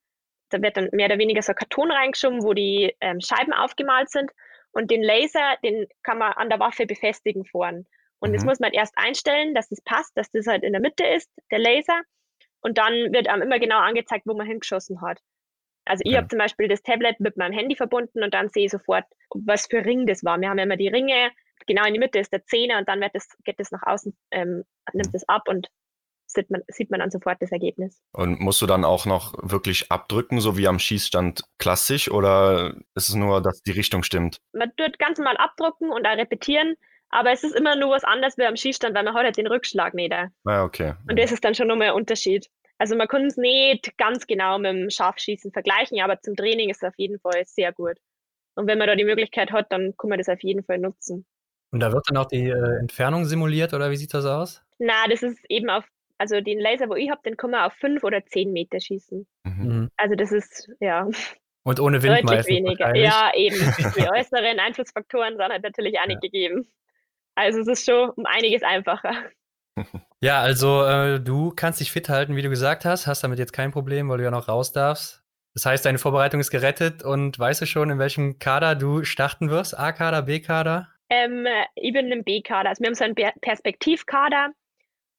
[0.50, 4.10] da wird dann mehr oder weniger so ein Karton reingeschoben, wo die ähm, Scheiben aufgemalt
[4.10, 4.32] sind.
[4.72, 7.86] Und den Laser, den kann man an der Waffe befestigen vorn.
[8.20, 8.36] Und mhm.
[8.36, 11.30] das muss man erst einstellen, dass das passt, dass das halt in der Mitte ist,
[11.52, 12.02] der Laser.
[12.62, 15.20] Und dann wird einem immer genau angezeigt, wo man hingeschossen hat.
[15.88, 16.20] Also ich ja.
[16.20, 19.68] habe zum Beispiel das Tablet mit meinem Handy verbunden und dann sehe ich sofort, was
[19.68, 20.40] für Ring das war.
[20.40, 21.32] Wir haben ja immer die Ringe,
[21.66, 24.18] genau in die Mitte ist der Zehner und dann wird das, geht das nach außen,
[24.32, 25.68] ähm, nimmt das ab und
[26.28, 28.02] sieht man, sieht man dann sofort das Ergebnis.
[28.12, 33.10] Und musst du dann auch noch wirklich abdrücken, so wie am Schießstand klassisch, oder ist
[33.10, 34.40] es nur, dass die Richtung stimmt?
[34.54, 36.76] Man tut ganz normal abdrucken und auch repetieren,
[37.10, 39.48] aber es ist immer nur was anderes wie am Schießstand, weil man hat halt den
[39.48, 40.14] Rückschlag nicht.
[40.14, 40.96] Ah, okay.
[41.10, 42.48] Und das ist dann schon nochmal ein Unterschied.
[42.80, 46.84] Also man kann es nicht ganz genau mit dem Scharfschießen vergleichen, aber zum Training ist
[46.84, 47.98] es auf jeden Fall sehr gut.
[48.56, 51.26] Und wenn man da die Möglichkeit hat, dann kann man das auf jeden Fall nutzen.
[51.72, 54.64] Und da wird dann auch die äh, Entfernung simuliert oder wie sieht das aus?
[54.80, 55.86] Na, das ist eben auf,
[56.18, 59.28] also den Laser, wo ich habe, den kann man auf fünf oder zehn Meter schießen.
[59.44, 59.90] Mhm.
[59.98, 61.08] Also das ist, ja.
[61.64, 62.96] Und ohne Wind Deutlich weniger.
[62.96, 63.58] Ja, eben.
[63.98, 66.30] Die äußeren Einflussfaktoren sind halt natürlich auch nicht ja.
[66.30, 66.68] gegeben.
[67.36, 69.12] Also es ist schon um einiges einfacher.
[70.20, 73.54] Ja, also äh, du kannst dich fit halten, wie du gesagt hast, hast damit jetzt
[73.54, 75.24] kein Problem, weil du ja noch raus darfst.
[75.54, 79.50] Das heißt, deine Vorbereitung ist gerettet und weißt du schon, in welchem Kader du starten
[79.50, 79.78] wirst?
[79.78, 80.88] A-Kader, B-Kader?
[81.10, 82.70] Ähm, ich bin im B-Kader.
[82.70, 84.52] Also wir haben so einen Perspektivkader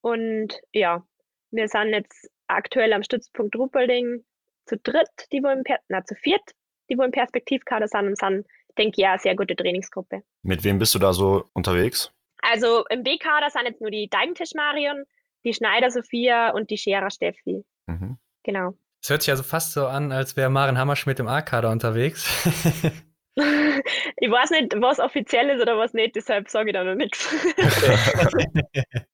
[0.01, 1.03] und ja,
[1.51, 4.25] wir sind jetzt aktuell am Stützpunkt Ruppolding
[4.67, 6.43] zu dritt, die wohl im per na, zu viert,
[6.91, 10.23] die wohl im Perspektivkader sind und sind, denke ich, ja, eine sehr gute Trainingsgruppe.
[10.43, 12.13] Mit wem bist du da so unterwegs?
[12.43, 15.05] Also im B-Kader sind jetzt nur die Deigentisch Marion,
[15.45, 17.65] die Schneider Sophia und die Scherer Steffi.
[17.87, 18.19] Mhm.
[18.45, 18.75] Genau.
[19.03, 22.27] Es hört sich also fast so an, als wäre Maren Hammerschmidt im A-Kader unterwegs.
[23.37, 27.29] ich weiß nicht, was offiziell ist oder was nicht, deshalb sage ich da noch nichts.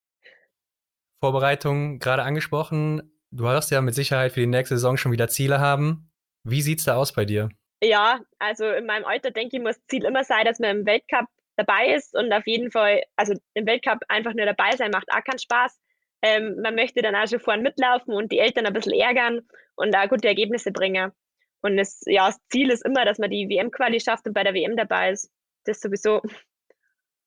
[1.21, 3.19] Vorbereitung gerade angesprochen.
[3.31, 6.11] Du hast ja mit Sicherheit für die nächste Saison schon wieder Ziele haben.
[6.45, 7.49] Wie sieht es da aus bei dir?
[7.83, 11.27] Ja, also in meinem Alter denke ich, muss Ziel immer sein, dass man im Weltcup
[11.57, 15.23] dabei ist und auf jeden Fall, also im Weltcup einfach nur dabei sein, macht auch
[15.25, 15.81] keinen Spaß.
[16.23, 19.43] Ähm, man möchte dann auch schon vorne mitlaufen und die Eltern ein bisschen ärgern
[19.77, 21.13] und da gute Ergebnisse bringen.
[21.61, 24.55] Und das, ja, das Ziel ist immer, dass man die WM-Quali schafft und bei der
[24.55, 25.31] WM dabei ist.
[25.65, 26.21] Das sowieso.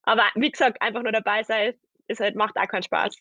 [0.04, 1.74] Aber wie gesagt, einfach nur dabei sein,
[2.08, 3.16] ist halt, macht auch keinen Spaß.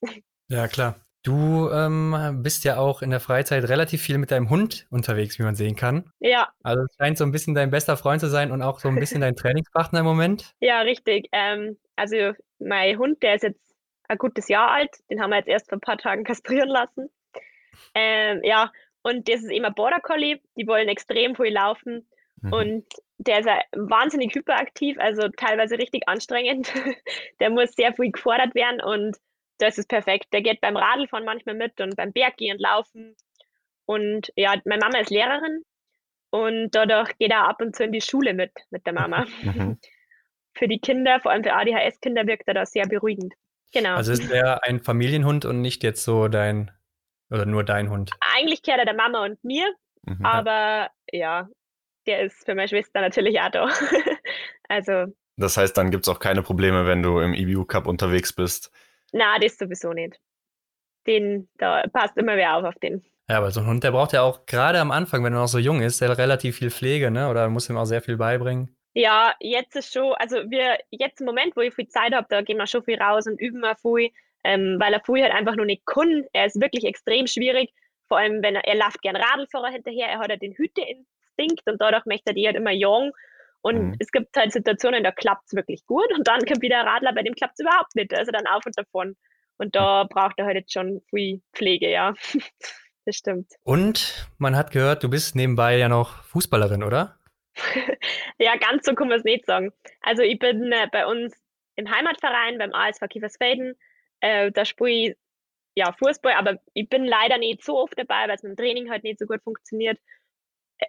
[0.49, 1.06] Ja, klar.
[1.27, 5.43] Du ähm, bist ja auch in der Freizeit relativ viel mit deinem Hund unterwegs, wie
[5.43, 6.13] man sehen kann.
[6.21, 6.53] Ja.
[6.63, 8.95] Also es scheint so ein bisschen dein bester Freund zu sein und auch so ein
[8.95, 10.55] bisschen dein Trainingspartner im Moment.
[10.61, 11.29] Ja, richtig.
[11.33, 13.75] Ähm, also mein Hund, der ist jetzt
[14.07, 14.91] ein gutes Jahr alt.
[15.11, 17.09] Den haben wir jetzt erst vor ein paar Tagen kastrieren lassen.
[17.97, 18.71] Ähm, ja,
[19.03, 20.41] und das ist immer Border Collie.
[20.57, 22.09] Die wollen extrem viel laufen.
[22.41, 22.53] Mhm.
[22.53, 22.85] Und
[23.19, 26.73] der ist wahnsinnig hyperaktiv, also teilweise richtig anstrengend.
[27.41, 29.17] der muss sehr viel gefordert werden und
[29.59, 30.27] das ist perfekt.
[30.33, 33.17] Der geht beim Radlfahren manchmal mit und beim Berggehen laufen.
[33.87, 35.63] Und ja, meine Mama ist Lehrerin
[36.31, 39.25] und dadurch geht er ab und zu in die Schule mit, mit der Mama.
[39.43, 39.79] Mhm.
[40.59, 43.35] Für die Kinder, vor allem für ADHS-Kinder, wirkt er da sehr beruhigend.
[43.75, 43.95] Genau.
[43.95, 46.71] Also ist er ein Familienhund und nicht jetzt so dein,
[47.31, 48.13] oder nur dein Hund?
[48.35, 49.67] Eigentlich kehrt er der Mama und mir,
[50.07, 50.25] mhm.
[50.25, 51.47] aber ja,
[52.07, 53.69] der ist für meine Schwester natürlich auch da.
[54.69, 55.13] also.
[55.37, 58.73] Das heißt, dann gibt es auch keine Probleme, wenn du im EBU Cup unterwegs bist,
[59.17, 60.19] na, das sowieso nicht.
[61.07, 63.05] Den, da passt immer wer auf auf den.
[63.29, 65.49] Ja, aber so ein Hund, der braucht ja auch gerade am Anfang, wenn er noch
[65.49, 67.29] so jung ist, der relativ viel Pflege, ne?
[67.29, 68.77] Oder muss ihm auch sehr viel beibringen.
[68.95, 72.41] Ja, jetzt ist schon, also wir, jetzt im Moment, wo ich viel Zeit habe, da
[72.43, 74.11] gehen wir schon viel raus und üben wir viel,
[74.45, 76.25] ähm, weil er viel halt einfach nur nicht kann.
[76.33, 77.73] Er ist wirklich extrem schwierig,
[78.09, 81.81] vor allem wenn er, er läuft gern Radlfahrer hinterher, er hat halt den Hüteinstinkt und
[81.81, 83.13] dadurch möchte er die halt immer jung.
[83.67, 83.97] Und mhm.
[83.99, 87.13] es gibt halt Situationen, da klappt es wirklich gut und dann kommt wieder ein Radler,
[87.13, 88.17] bei dem klappt es überhaupt nicht.
[88.17, 89.17] Also dann auf und davon.
[89.59, 92.15] Und da braucht er halt jetzt schon viel Pflege, ja.
[93.07, 93.51] das stimmt.
[93.65, 97.19] Und man hat gehört, du bist nebenbei ja noch Fußballerin, oder?
[98.39, 99.73] ja, ganz so kann man es nicht sagen.
[100.01, 101.35] Also ich bin äh, bei uns
[101.75, 103.75] im Heimatverein beim ASV Kiefersfelden.
[104.21, 105.17] Äh, da spiele ich
[105.75, 108.91] ja Fußball, aber ich bin leider nicht so oft dabei, weil es mit dem Training
[108.91, 109.99] halt nicht so gut funktioniert.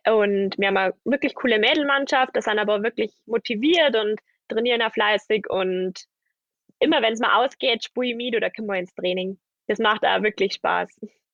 [0.05, 4.19] Und wir haben eine wirklich coole Mädelmannschaft, das sind aber wirklich motiviert und
[4.49, 5.49] trainieren auch fleißig.
[5.49, 6.05] Und
[6.79, 9.39] immer wenn es mal ausgeht, spiele ich mit oder kommen wir ins Training.
[9.67, 10.89] Das macht auch wirklich Spaß.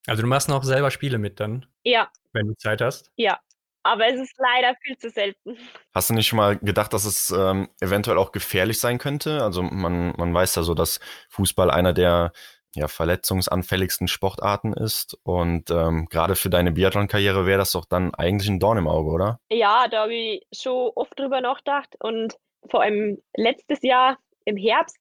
[0.07, 1.65] Also du machst noch selber Spiele mit dann?
[1.83, 2.11] Ja.
[2.33, 3.11] Wenn du Zeit hast?
[3.15, 3.39] Ja.
[3.83, 5.57] Aber es ist leider viel zu selten.
[5.93, 9.43] Hast du nicht schon mal gedacht, dass es ähm, eventuell auch gefährlich sein könnte?
[9.43, 12.31] Also man, man weiß ja so, dass Fußball einer der
[12.75, 15.17] ja, verletzungsanfälligsten Sportarten ist.
[15.23, 19.09] Und ähm, gerade für deine Biathlon-Karriere wäre das doch dann eigentlich ein Dorn im Auge,
[19.11, 19.39] oder?
[19.49, 21.95] Ja, da habe ich schon oft drüber nachgedacht.
[21.99, 22.35] Und
[22.69, 24.97] vor allem letztes Jahr im Herbst,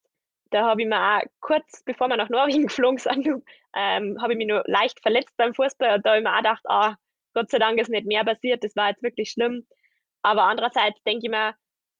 [0.50, 3.26] da habe ich mir auch kurz bevor wir nach Norwegen geflogen sind,
[3.74, 5.96] ähm, habe ich mich nur leicht verletzt beim Fußball.
[5.96, 6.96] Und da habe ich mir auch gedacht, ah,
[7.34, 9.66] Gott sei Dank ist nicht mehr passiert, das war jetzt wirklich schlimm.
[10.20, 11.54] Aber andererseits denke ich mir,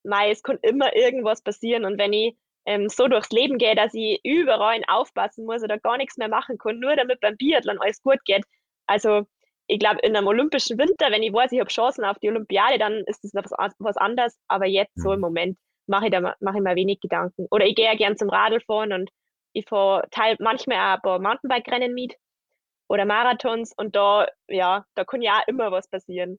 [0.04, 1.85] mei, es kann immer irgendwas passieren.
[1.85, 5.96] Und wenn ich ähm, so durchs Leben gehe, dass ich überall aufpassen muss oder gar
[5.96, 8.44] nichts mehr machen kann, nur damit beim Biathlon alles gut geht.
[8.87, 9.27] Also
[9.66, 12.79] ich glaube, in einem olympischen Winter, wenn ich weiß, ich habe Chancen auf die Olympiade,
[12.79, 14.37] dann ist das was, was anderes.
[14.48, 15.22] Aber jetzt so im mhm.
[15.22, 17.46] Moment mache ich, da, mach ich mir wenig Gedanken.
[17.51, 19.11] Oder ich gehe ja gern zum Radlfahren und
[19.53, 20.07] ich fahre
[20.38, 22.14] manchmal auch ein paar Mountainbike-Rennen mit
[22.88, 26.38] oder Marathons und da, ja, da kann ja immer was passieren.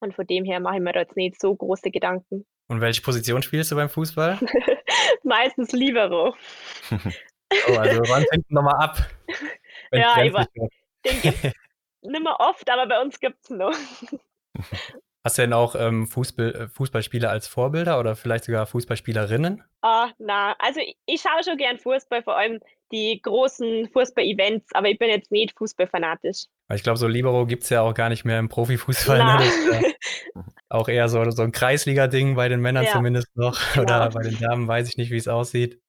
[0.00, 2.46] Und von dem her mache ich mir da jetzt nicht so große Gedanken.
[2.68, 4.38] Und welche Position spielst du beim Fußball?
[5.22, 6.34] Meistens Libero.
[6.90, 9.10] oh, also ran hinten nochmal ab.
[9.92, 10.46] Ja, ich war,
[11.04, 11.52] den gibt es
[12.02, 13.74] nicht mehr oft, aber bei uns gibt es noch.
[15.24, 19.62] Hast du denn auch ähm, Fußball, äh, Fußballspieler als Vorbilder oder vielleicht sogar Fußballspielerinnen?
[19.80, 22.60] Ah, na, also ich, ich schaue schon gern Fußball, vor allem
[22.92, 26.44] die großen Fußball-Events, aber ich bin jetzt nicht fußballfanatisch.
[26.72, 29.18] Ich glaube, so Libero gibt es ja auch gar nicht mehr im Profifußball.
[29.18, 29.44] Ne?
[29.72, 29.80] Ja
[30.74, 32.92] auch eher so, so ein Kreisliga-Ding bei den Männern ja.
[32.92, 33.58] zumindest noch.
[33.74, 33.82] Genau.
[33.84, 35.80] Oder bei den Damen weiß ich nicht, wie es aussieht.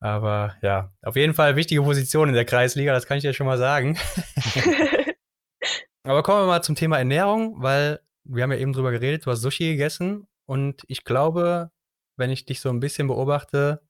[0.00, 3.46] Aber ja, auf jeden Fall wichtige Position in der Kreisliga, das kann ich dir schon
[3.46, 3.98] mal sagen.
[6.04, 9.30] Aber kommen wir mal zum Thema Ernährung, weil wir haben ja eben drüber geredet, du
[9.30, 11.70] hast Sushi gegessen und ich glaube,
[12.16, 13.82] wenn ich dich so ein bisschen beobachte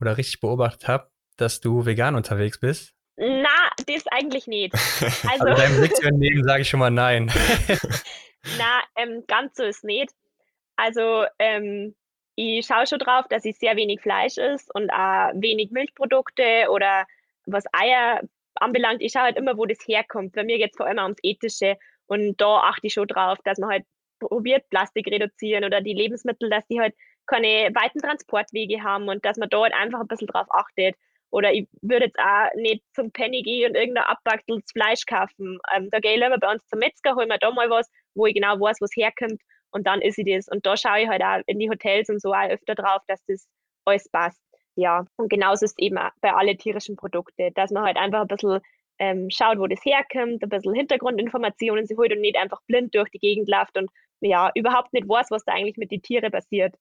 [0.00, 2.94] oder richtig beobachtet habe, dass du vegan unterwegs bist.
[3.16, 4.74] Na, das eigentlich nicht.
[5.30, 7.30] Also, also deinem Blick zu entnehmen, sage ich schon mal nein.
[8.58, 10.10] Na, ähm, ganz so ist nicht.
[10.76, 11.94] Also ähm,
[12.34, 17.06] ich schaue schon drauf, dass es sehr wenig Fleisch ist und auch wenig Milchprodukte oder
[17.46, 18.20] was Eier
[18.56, 19.02] anbelangt.
[19.02, 20.32] Ich schaue halt immer, wo das herkommt.
[20.32, 21.76] Bei mir geht es vor allem ums Ethische
[22.12, 23.84] und da achte ich schon drauf, dass man halt
[24.20, 26.94] probiert, Plastik reduzieren oder die Lebensmittel, dass die halt
[27.26, 30.94] keine weiten Transportwege haben und dass man dort halt einfach ein bisschen drauf achtet.
[31.30, 35.58] Oder ich würde jetzt auch nicht zum Penny gehen und irgendein abbacktes Fleisch kaufen.
[35.74, 38.26] Ähm, da gehe ich immer bei uns zum Metzger, hole mir da mal was, wo
[38.26, 40.48] ich genau weiß, wo es herkommt und dann ist ich das.
[40.48, 43.24] Und da schaue ich halt auch in die Hotels und so auch öfter drauf, dass
[43.26, 43.48] das
[43.86, 44.42] alles passt.
[44.74, 48.28] Ja, und genauso ist es eben bei allen tierischen Produkten, dass man halt einfach ein
[48.28, 48.60] bisschen
[49.02, 53.10] ähm, schaut, wo das herkommt, ein bisschen Hintergrundinformationen sich holt und nicht einfach blind durch
[53.10, 56.76] die Gegend läuft und ja, überhaupt nicht weiß, was da eigentlich mit den Tieren passiert.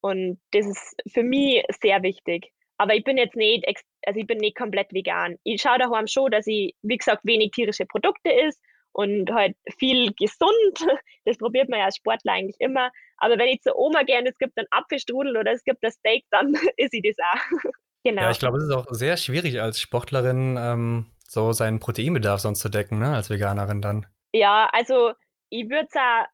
[0.00, 2.52] Und das ist für mich sehr wichtig.
[2.76, 3.66] Aber ich bin jetzt nicht,
[4.06, 5.36] also ich bin nicht komplett vegan.
[5.42, 8.60] Ich schaue daheim schon, dass ich, wie gesagt, wenig tierische Produkte ist
[8.92, 10.78] und halt viel gesund.
[11.24, 12.90] Das probiert man ja als Sportler eigentlich immer.
[13.18, 16.24] Aber wenn ich zur Oma gerne, es gibt einen Apfelstrudel oder es gibt das Steak,
[16.30, 17.72] dann ist sie das auch.
[18.04, 18.22] genau.
[18.22, 22.60] Ja, ich glaube, es ist auch sehr schwierig als Sportlerin, ähm, so seinen Proteinbedarf sonst
[22.60, 23.14] zu decken, ne?
[23.14, 24.06] als Veganerin dann.
[24.32, 25.12] Ja, also
[25.50, 26.26] ich würde es auch,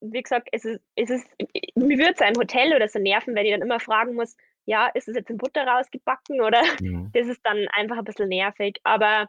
[0.00, 1.26] wie gesagt, es ist, es ist,
[1.74, 4.88] mir würde es ein Hotel oder so nerven, wenn ich dann immer fragen muss, ja,
[4.88, 7.10] ist es jetzt in Butter rausgebacken oder mhm.
[7.12, 8.78] das ist dann einfach ein bisschen nervig.
[8.84, 9.28] Aber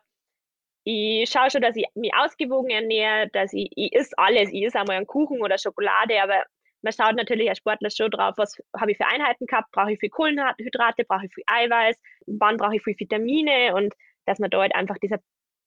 [0.84, 4.49] ich schaue schon, dass ich mich ausgewogen ernähre, dass ich, ich esse alles.
[4.51, 6.43] Ich esse einmal einen Kuchen oder Schokolade, aber
[6.82, 9.99] man schaut natürlich als Sportler schon drauf, was habe ich für Einheiten gehabt, brauche ich
[9.99, 13.93] viel Kohlenhydrate, brauche ich viel Eiweiß, wann brauche ich viel Vitamine und
[14.29, 15.17] dass man dort einfach dieser,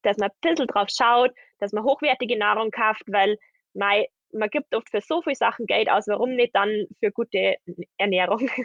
[0.02, 3.36] dass man ein bisschen drauf schaut, dass man hochwertige Nahrung kauft, weil
[3.74, 7.56] man, man gibt oft für so viele Sachen Geld aus, warum nicht dann für gute
[7.98, 8.48] Ernährung?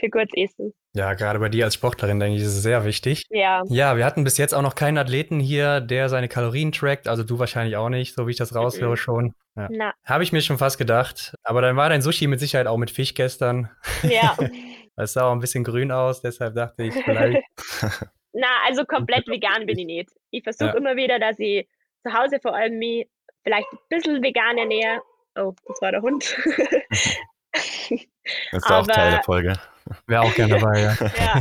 [0.00, 0.72] für gutes Essen.
[0.94, 3.26] Ja, gerade bei dir als Sportlerin, denke ich, ist es sehr wichtig.
[3.28, 3.62] Ja.
[3.68, 7.06] Ja, wir hatten bis jetzt auch noch keinen Athleten hier, der seine Kalorien trackt.
[7.06, 8.96] Also du wahrscheinlich auch nicht, so wie ich das raushöre mhm.
[8.96, 9.34] schon.
[9.56, 9.92] Ja.
[10.06, 11.34] Habe ich mir schon fast gedacht.
[11.42, 13.68] Aber dann war dein Sushi mit Sicherheit auch mit Fisch gestern.
[14.02, 14.34] Ja.
[14.96, 17.42] Es sah auch ein bisschen grün aus, deshalb dachte ich vielleicht.
[18.32, 20.10] Na, also komplett vegan bin ich nicht.
[20.30, 20.76] Ich versuche ja.
[20.76, 21.68] immer wieder, dass ich
[22.06, 23.08] zu Hause vor allem mich
[23.42, 25.02] vielleicht ein bisschen vegan ernähre.
[25.36, 26.36] Oh, das war der Hund.
[28.52, 29.54] Das ist auch Teil der Folge.
[30.06, 30.96] Wäre auch gerne dabei, ja.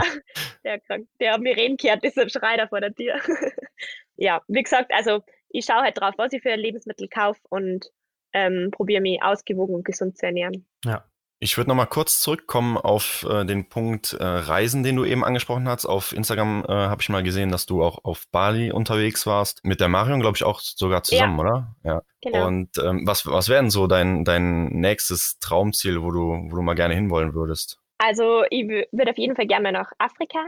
[0.63, 3.19] ja, der, der mir reden kehrt, deshalb schreit er vor der Tür.
[4.15, 7.85] ja, wie gesagt, also ich schaue halt drauf, was ich für Lebensmittel kaufe und
[8.33, 10.65] ähm, probiere mich ausgewogen und gesund zu ernähren.
[10.85, 11.03] Ja,
[11.41, 15.69] ich würde nochmal kurz zurückkommen auf äh, den Punkt äh, Reisen, den du eben angesprochen
[15.69, 15.85] hast.
[15.85, 19.63] Auf Instagram äh, habe ich mal gesehen, dass du auch auf Bali unterwegs warst.
[19.63, 21.43] Mit der Marion, glaube ich, auch sogar zusammen, ja.
[21.43, 21.75] oder?
[21.83, 22.01] Ja.
[22.21, 22.47] Genau.
[22.47, 26.61] Und ähm, was, was wäre denn so dein, dein nächstes Traumziel, wo du, wo du
[26.61, 27.79] mal gerne hinwollen würdest?
[27.99, 30.39] Also ich würde auf jeden Fall gerne mal nach Afrika,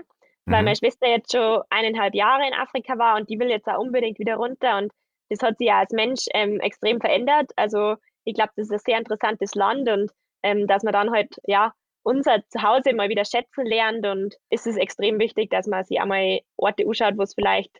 [0.45, 0.65] weil mhm.
[0.65, 4.19] meine Schwester jetzt schon eineinhalb Jahre in Afrika war und die will jetzt auch unbedingt
[4.19, 4.77] wieder runter.
[4.77, 4.91] Und
[5.29, 7.51] das hat sie ja als Mensch ähm, extrem verändert.
[7.55, 10.11] Also ich glaube, das ist ein sehr interessantes Land und
[10.43, 11.73] ähm, dass man dann halt, ja,
[12.03, 16.39] unser Zuhause mal wieder schätzen lernt und ist es extrem wichtig, dass man sich einmal
[16.57, 17.71] Orte anschaut, wo es vielleicht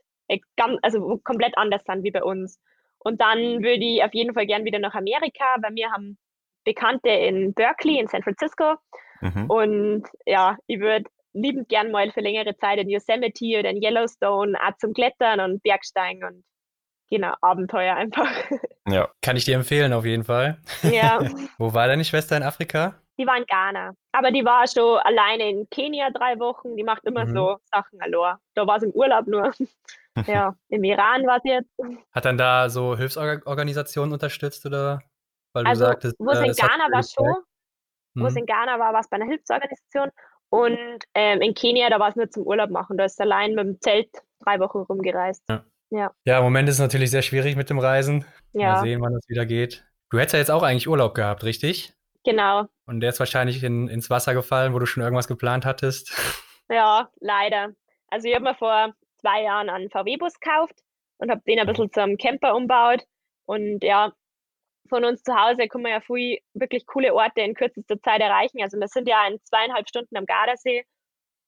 [0.58, 2.60] ganz, also komplett anders sind wie bei uns.
[3.00, 6.18] Und dann würde ich auf jeden Fall gern wieder nach Amerika, weil wir haben
[6.64, 8.76] Bekannte in Berkeley, in San Francisco.
[9.22, 9.50] Mhm.
[9.50, 14.58] Und ja, ich würde liebend gern mal für längere Zeit in Yosemite oder in Yellowstone
[14.62, 16.44] auch zum Klettern und Bergsteigen und
[17.12, 18.28] genau, Abenteuer einfach.
[18.88, 19.10] Ja.
[19.22, 20.58] Kann ich dir empfehlen, auf jeden Fall.
[20.82, 21.20] Ja.
[21.60, 22.96] Wo war deine Schwester in Afrika?
[23.20, 23.94] Die war in Ghana.
[24.12, 26.76] Aber die war schon alleine in Kenia drei Wochen.
[26.76, 27.34] Die macht immer mhm.
[27.34, 28.38] so Sachen allein.
[28.56, 29.54] Da war sie im Urlaub nur.
[30.28, 31.70] ja, im Iran war sie jetzt.
[32.12, 35.04] Hat dann da so Hilfsorganisationen unterstützt oder?
[35.54, 37.44] Weil du also, sagtest, wo es äh, in Ghana war schon.
[38.16, 38.40] Wo es mhm.
[38.40, 40.10] in Ghana war, war es bei einer Hilfsorganisation.
[40.50, 42.98] Und ähm, in Kenia, da war es nur zum Urlaub machen.
[42.98, 44.10] Da ist sie allein mit dem Zelt
[44.40, 45.44] drei Wochen rumgereist.
[45.48, 45.64] Ja.
[45.92, 46.12] Ja.
[46.26, 48.26] Ja, im Moment ist es natürlich sehr schwierig mit dem Reisen.
[48.54, 48.74] Ja.
[48.74, 49.86] Mal sehen, wann es wieder geht.
[50.10, 51.94] Du hättest ja jetzt auch eigentlich Urlaub gehabt, richtig?
[52.24, 52.66] Genau.
[52.86, 56.12] Und der ist wahrscheinlich in, ins Wasser gefallen, wo du schon irgendwas geplant hattest.
[56.70, 57.74] Ja, leider.
[58.08, 60.76] Also ich habe mir vor zwei Jahren einen VW-Bus gekauft
[61.18, 63.04] und habe den ein bisschen zum Camper umbaut.
[63.44, 64.14] Und ja,
[64.88, 68.62] von uns zu Hause kann man ja viel wirklich coole Orte in kürzester Zeit erreichen.
[68.62, 70.86] Also wir sind ja in zweieinhalb Stunden am Gardasee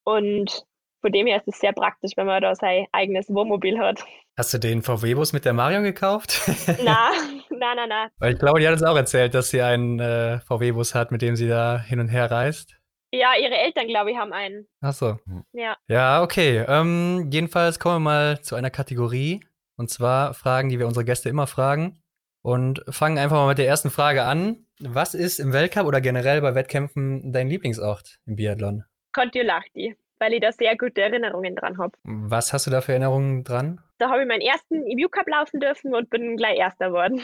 [0.04, 0.66] und
[1.04, 4.04] von dem her ist es sehr praktisch, wenn man da sein eigenes Wohnmobil hat.
[4.38, 6.42] Hast du den VW-Bus mit der Marion gekauft?
[6.68, 8.10] nein, nein, nein, nein.
[8.20, 11.22] Weil ich glaube, die hat uns auch erzählt, dass sie einen äh, VW-Bus hat, mit
[11.22, 12.78] dem sie da hin und her reist.
[13.12, 14.66] Ja, ihre Eltern, glaube ich, haben einen.
[14.80, 15.20] Ach so.
[15.52, 15.76] Ja.
[15.88, 16.64] Ja, okay.
[16.68, 19.46] Ähm, jedenfalls kommen wir mal zu einer Kategorie.
[19.76, 22.02] Und zwar Fragen, die wir unsere Gäste immer fragen.
[22.42, 24.66] Und fangen einfach mal mit der ersten Frage an.
[24.80, 28.86] Was ist im Weltcup oder generell bei Wettkämpfen dein Lieblingsort im Biathlon?
[29.12, 31.98] Kontiolahti weil ich da sehr gute Erinnerungen dran habe.
[32.04, 33.82] Was hast du da für Erinnerungen dran?
[33.98, 37.22] Da habe ich meinen ersten EMU Cup laufen dürfen und bin gleich Erster geworden.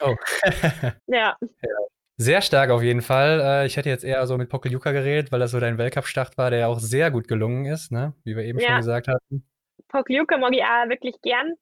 [0.00, 0.14] Oh.
[1.06, 1.36] ja.
[1.40, 1.78] ja.
[2.16, 3.40] Sehr stark auf jeden Fall.
[3.40, 6.50] Äh, ich hätte jetzt eher so mit Pokeljuka geredet, weil das so dein Weltcup-Start war,
[6.50, 8.12] der ja auch sehr gut gelungen ist, ne?
[8.24, 8.68] wie wir eben ja.
[8.68, 9.46] schon gesagt hatten.
[9.88, 11.54] Pokeljuka mag ich auch wirklich gern.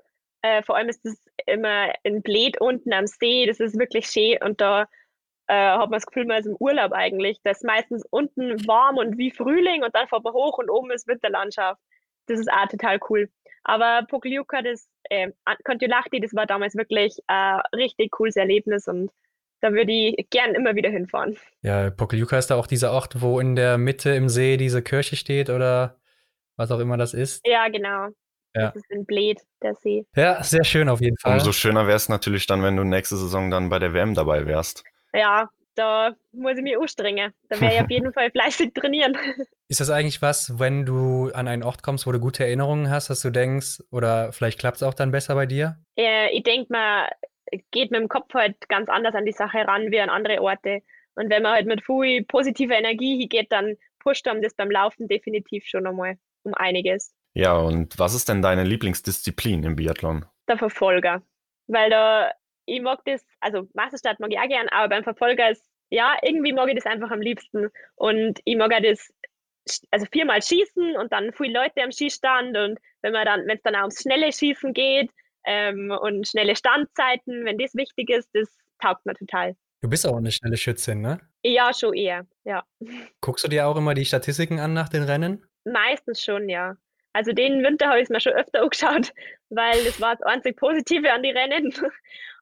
[0.43, 1.17] Äh, vor allem ist es
[1.47, 3.47] immer in Bled unten am See.
[3.47, 4.87] Das ist wirklich schön und da
[5.49, 7.39] äh, hat man das Gefühl, man ist im Urlaub eigentlich.
[7.43, 10.91] Das ist meistens unten warm und wie Frühling und dann fährt man hoch und oben
[10.91, 11.81] ist Winterlandschaft.
[12.27, 13.31] Das ist auch total cool.
[13.65, 15.31] Aber Pokljuka, das äh,
[15.65, 19.11] Kontiolahti, das war damals wirklich ein richtig cooles Erlebnis und
[19.61, 21.37] da würde ich gern immer wieder hinfahren.
[21.63, 25.17] Ja, Pokljuka ist da auch dieser Ort, wo in der Mitte im See diese Kirche
[25.17, 25.99] steht oder
[26.57, 27.45] was auch immer das ist.
[27.47, 28.09] Ja, genau.
[28.55, 28.71] Ja.
[28.71, 30.05] Das ist in Bled, der See.
[30.15, 31.35] Ja, sehr schön auf jeden Fall.
[31.35, 34.47] Umso schöner wäre es natürlich dann, wenn du nächste Saison dann bei der WM dabei
[34.47, 37.33] wärst ja, da muss ich mich anstrengen.
[37.49, 39.17] Da werde ich auf jeden Fall fleißig trainieren.
[39.69, 43.11] Ist das eigentlich was, wenn du an einen Ort kommst, wo du gute Erinnerungen hast,
[43.11, 45.79] dass du denkst, oder vielleicht klappt es auch dann besser bei dir?
[45.97, 47.09] Äh, ich denke, man
[47.71, 50.81] geht mit dem Kopf halt ganz anders an die Sache ran wie an andere Orte.
[51.15, 55.09] Und wenn man halt mit viel positiver Energie hingeht, dann pusht einem das beim Laufen
[55.09, 57.15] definitiv schon einmal um einiges.
[57.35, 60.25] Ja, und was ist denn deine Lieblingsdisziplin im Biathlon?
[60.49, 61.23] Der Verfolger.
[61.67, 62.31] Weil da
[62.69, 66.53] ich mag das, also Meisterstart mag ich auch gern, aber beim Verfolger ist, ja, irgendwie
[66.53, 67.69] mag ich das einfach am liebsten.
[67.97, 69.13] Und ich mag auch das,
[69.91, 73.63] also viermal schießen und dann viele Leute am Schießstand und wenn man dann, wenn es
[73.63, 75.11] dann auch ums schnelle Schießen geht
[75.45, 78.49] ähm, und schnelle Standzeiten, wenn das wichtig ist, das
[78.81, 79.57] taugt mir total.
[79.81, 81.21] Du bist auch eine schnelle Schützin, ne?
[81.45, 82.65] Ja, schon eher, ja.
[83.21, 85.45] Guckst du dir auch immer die Statistiken an nach den Rennen?
[85.65, 86.77] Meistens schon, ja.
[87.13, 89.13] Also den Winter habe ich es mir schon öfter angeschaut,
[89.49, 91.73] weil das war das einzig Positive an die Rennen.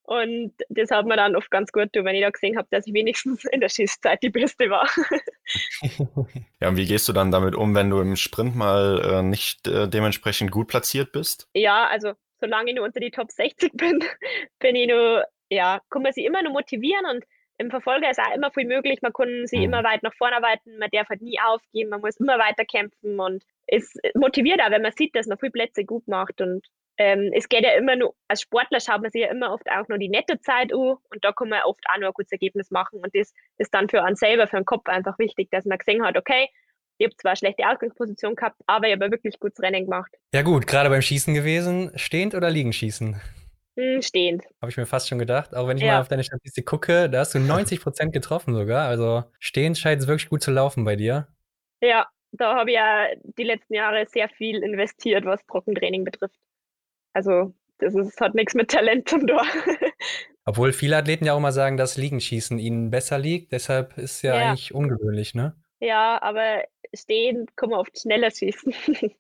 [0.07, 2.87] Und das hat mir dann oft ganz gut tun, wenn ich da gesehen habe, dass
[2.87, 4.89] ich wenigstens in der Schießzeit die Beste war.
[6.61, 9.67] ja, und wie gehst du dann damit um, wenn du im Sprint mal äh, nicht
[9.67, 11.49] äh, dementsprechend gut platziert bist?
[11.55, 13.99] Ja, also solange ich nur unter die Top 60 bin,
[14.61, 17.25] bin ich nur, ja, kann man sich immer nur motivieren und
[17.59, 19.01] im Verfolger ist auch immer viel möglich.
[19.03, 19.65] Man kann sich mhm.
[19.65, 23.19] immer weit nach vorne arbeiten, man darf halt nie aufgeben, man muss immer weiter kämpfen
[23.19, 26.65] und es motiviert auch, wenn man sieht, dass man viele Plätze gut macht und
[26.99, 29.89] ähm, es geht ja immer nur, als Sportler schaut man sich ja immer oft auch
[29.89, 32.71] nur die nette Zeit an und da kann man oft auch nur ein gutes Ergebnis
[32.71, 35.79] machen und das ist dann für einen selber, für den Kopf einfach wichtig, dass man
[35.79, 36.49] gesehen hat, okay,
[36.99, 40.11] ich habe zwar eine schlechte Ausgangsposition gehabt, aber ich habe wirklich gutes Rennen gemacht.
[40.33, 43.21] Ja gut, gerade beim Schießen gewesen, stehend oder liegend schießen?
[43.79, 44.45] Hm, stehend.
[44.63, 45.55] Habe ich mir fast schon gedacht.
[45.55, 45.93] Auch wenn ich ja.
[45.93, 48.89] mal auf deine Statistik gucke, da hast du 90 Prozent getroffen sogar.
[48.89, 51.29] Also stehend scheint es wirklich gut zu laufen bei dir.
[51.83, 56.39] Ja, da habe ich ja die letzten Jahre sehr viel investiert, was Trockentraining betrifft.
[57.17, 59.41] Also das ist, hat nichts mit Talent zu tun.
[60.45, 63.53] Obwohl viele Athleten ja auch mal sagen, dass Liegenschießen ihnen besser liegt.
[63.53, 64.51] Deshalb ist ja, ja.
[64.51, 65.57] eigentlich ungewöhnlich, ne?
[65.81, 66.65] Ja, aber
[66.95, 68.75] stehen kann man oft schneller schießen.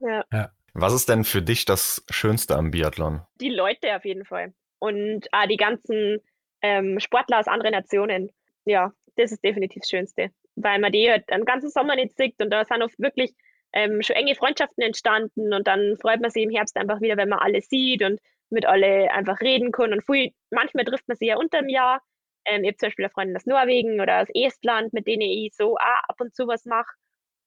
[0.00, 0.24] ja.
[0.32, 0.50] ja.
[0.72, 3.20] Was ist denn für dich das Schönste am Biathlon?
[3.42, 4.54] Die Leute auf jeden Fall.
[4.78, 6.20] Und auch die ganzen
[6.62, 8.30] ähm, Sportler aus anderen Nationen.
[8.64, 10.30] Ja, das ist definitiv das Schönste.
[10.54, 13.34] Weil man die halt einen ganzen Sommer nicht sieht und da sind oft wirklich
[13.72, 17.28] ähm, schon enge Freundschaften entstanden und dann freut man sich im Herbst einfach wieder, wenn
[17.28, 18.20] man alle sieht und
[18.50, 19.92] mit alle einfach reden kann.
[19.92, 22.00] Und viel, manchmal trifft man sich ja unter dem Jahr.
[22.44, 25.54] Ähm, ich habe zum Beispiel eine Freundin aus Norwegen oder aus Estland, mit denen ich
[25.56, 26.92] so auch ab und zu was mache.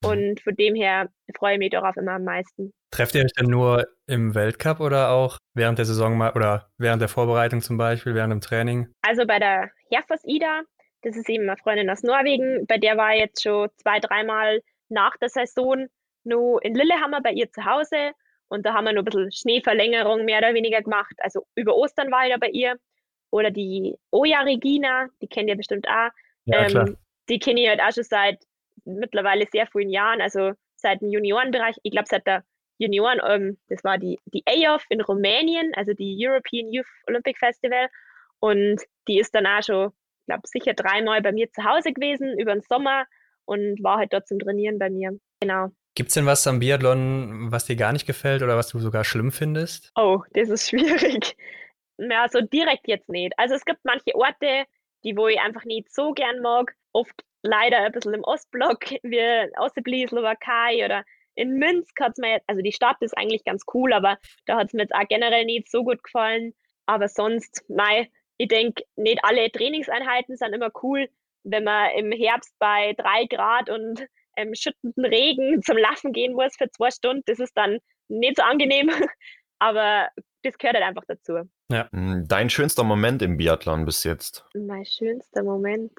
[0.04, 0.10] Mhm.
[0.10, 2.74] Und von dem her freue ich mich darauf immer am meisten.
[2.92, 7.02] Trefft ihr euch dann nur im Weltcup oder auch während der Saison mal oder während
[7.02, 8.88] der Vorbereitung zum Beispiel, während dem Training?
[9.02, 10.62] Also bei der Herfors Ida,
[11.02, 14.62] das ist eben eine Freundin aus Norwegen, bei der war ich jetzt schon zwei, dreimal
[14.90, 15.88] nach der Saison
[16.26, 18.14] noch in Lillehammer bei ihr zu Hause
[18.48, 21.14] und da haben wir noch ein bisschen Schneeverlängerung mehr oder weniger gemacht.
[21.20, 22.78] Also über Ostern war ich da bei ihr.
[23.32, 26.10] Oder die Oja Regina, die kennt ihr bestimmt auch.
[26.46, 26.96] Ja, ähm,
[27.28, 28.40] die kenne ich halt auch schon seit
[28.86, 31.78] mittlerweile sehr vielen Jahren, also seit dem Juniorenbereich.
[31.84, 32.44] Ich glaube, seit der
[32.78, 37.90] Junioren, ähm, das war die, die AOF in Rumänien, also die European Youth Olympic Festival.
[38.40, 42.38] Und die ist dann auch schon, ich glaube, sicher dreimal bei mir zu Hause gewesen
[42.38, 43.06] über den Sommer
[43.46, 45.18] und war halt dort zum Trainieren bei mir.
[45.40, 45.70] Genau.
[45.96, 49.06] Gibt es denn was am Biathlon, was dir gar nicht gefällt oder was du sogar
[49.06, 49.92] schlimm findest?
[49.96, 51.38] Oh, das ist schwierig.
[51.98, 53.34] ja, so direkt jetzt nicht.
[53.38, 54.66] Also es gibt manche Orte,
[55.06, 56.76] die wo ich einfach nicht so gern mag.
[56.92, 62.42] Oft leider ein bisschen im Ostblock, wie Osseblies, Slowakei oder in Minsk hat es mir
[62.48, 65.46] also die Stadt ist eigentlich ganz cool, aber da hat es mir jetzt auch generell
[65.46, 66.54] nicht so gut gefallen.
[66.86, 71.10] Aber sonst, nein, ich denke, nicht alle Trainingseinheiten sind immer cool.
[71.44, 74.06] Wenn man im Herbst bei drei Grad und
[74.36, 78.44] ähm, schüttenden Regen zum Laufen gehen muss für zwei Stunden, das ist dann nicht so
[78.44, 78.90] angenehm.
[79.60, 80.10] Aber
[80.44, 81.50] das gehört halt einfach dazu.
[81.72, 81.90] Ja.
[81.92, 84.46] Hm, dein schönster Moment im Biathlon bis jetzt?
[84.54, 85.92] Mein schönster Moment.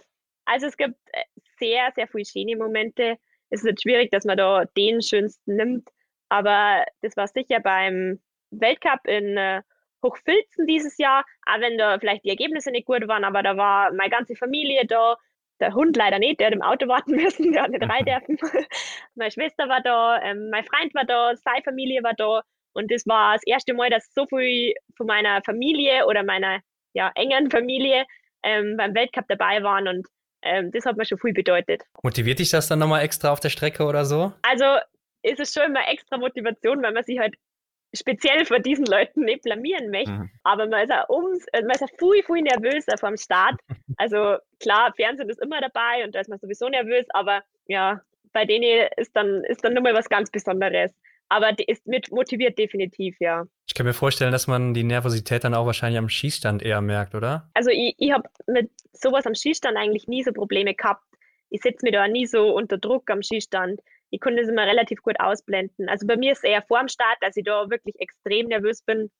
[0.44, 1.22] Also es gibt äh,
[1.58, 3.16] sehr, sehr viele schöne Momente.
[3.50, 5.88] Es ist jetzt schwierig, dass man da den schönsten nimmt.
[6.28, 8.20] Aber das war sicher beim
[8.50, 9.62] Weltcup in äh,
[10.02, 13.92] Hochfilzen dieses Jahr, auch wenn da vielleicht die Ergebnisse nicht gut waren, aber da war
[13.92, 15.16] meine ganze Familie da.
[15.60, 18.38] Der Hund leider nicht, der hat im Auto warten müssen, der hat nicht rein dürfen.
[19.14, 22.42] meine Schwester war da, ähm, mein Freund war da, seine Familie war da.
[22.72, 26.60] Und das war das erste Mal, dass so viel von meiner Familie oder meiner
[26.92, 28.04] ja, engen Familie
[28.42, 29.88] ähm, beim Weltcup dabei waren.
[29.88, 30.06] Und
[30.42, 31.82] ähm, das hat mir schon viel bedeutet.
[32.02, 34.32] Motiviert dich das dann nochmal extra auf der Strecke oder so?
[34.42, 34.64] Also
[35.22, 37.34] ist es schon immer extra Motivation, weil man sich halt
[37.94, 40.10] speziell vor diesen Leuten nicht blamieren möchte.
[40.10, 40.30] Mhm.
[40.42, 43.60] Aber man ist ja ums, man ist ja viel, viel nervöser vom Start.
[43.96, 48.00] Also klar, Fernsehen ist immer dabei und da ist man sowieso nervös, aber ja,
[48.32, 50.92] bei denen ist dann, ist dann nochmal was ganz Besonderes.
[51.28, 53.44] Aber die ist mit motiviert definitiv, ja.
[53.66, 57.14] Ich kann mir vorstellen, dass man die Nervosität dann auch wahrscheinlich am Schießstand eher merkt,
[57.14, 57.50] oder?
[57.54, 61.02] Also ich, ich habe mit sowas am Schießstand eigentlich nie so Probleme gehabt.
[61.50, 63.80] Ich setze mich da nie so unter Druck am Schießstand.
[64.10, 65.88] Ich konnte es immer relativ gut ausblenden.
[65.88, 68.82] Also bei mir ist es eher vor dem Start, dass ich da wirklich extrem nervös
[68.82, 69.10] bin.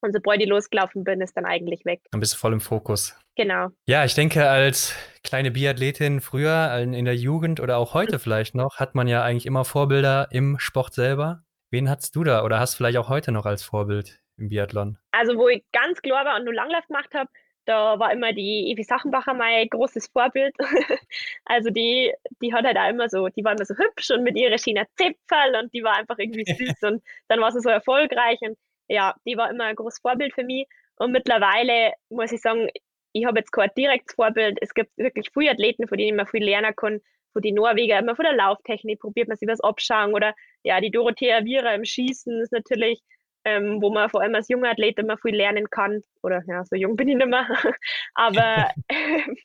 [0.00, 2.00] Und sobald ich losgelaufen bin, ist dann eigentlich weg.
[2.10, 3.18] Dann bist du voll im Fokus.
[3.34, 3.68] Genau.
[3.86, 8.76] Ja, ich denke, als kleine Biathletin früher, in der Jugend oder auch heute vielleicht noch,
[8.76, 11.42] hat man ja eigentlich immer Vorbilder im Sport selber.
[11.70, 14.98] Wen hattest du da oder hast vielleicht auch heute noch als Vorbild im Biathlon?
[15.10, 17.28] Also, wo ich ganz klar war und nur Langlauf gemacht habe,
[17.66, 20.54] da war immer die Evi Sachenbacher mein großes Vorbild.
[21.44, 24.36] also die, die hat halt auch immer so, die war immer so hübsch und mit
[24.36, 28.38] ihrer China Zipfel und die war einfach irgendwie süß und dann war sie so erfolgreich
[28.40, 28.56] und
[28.88, 30.66] ja, die war immer ein großes Vorbild für mich.
[30.96, 32.68] Und mittlerweile muss ich sagen,
[33.12, 34.58] ich habe jetzt kein direktes Vorbild.
[34.60, 37.00] Es gibt wirklich viele Athleten, von denen man viel lernen kann
[37.36, 40.90] von den Norweger immer von der Lauftechnik probiert man sich was abschauen oder ja, die
[40.90, 43.02] Dorothea Viera im Schießen ist natürlich,
[43.46, 46.02] ähm, wo man vor allem als junger Athlet immer viel lernen kann.
[46.22, 47.46] Oder ja, so jung bin ich nicht mehr.
[48.14, 49.36] aber ähm,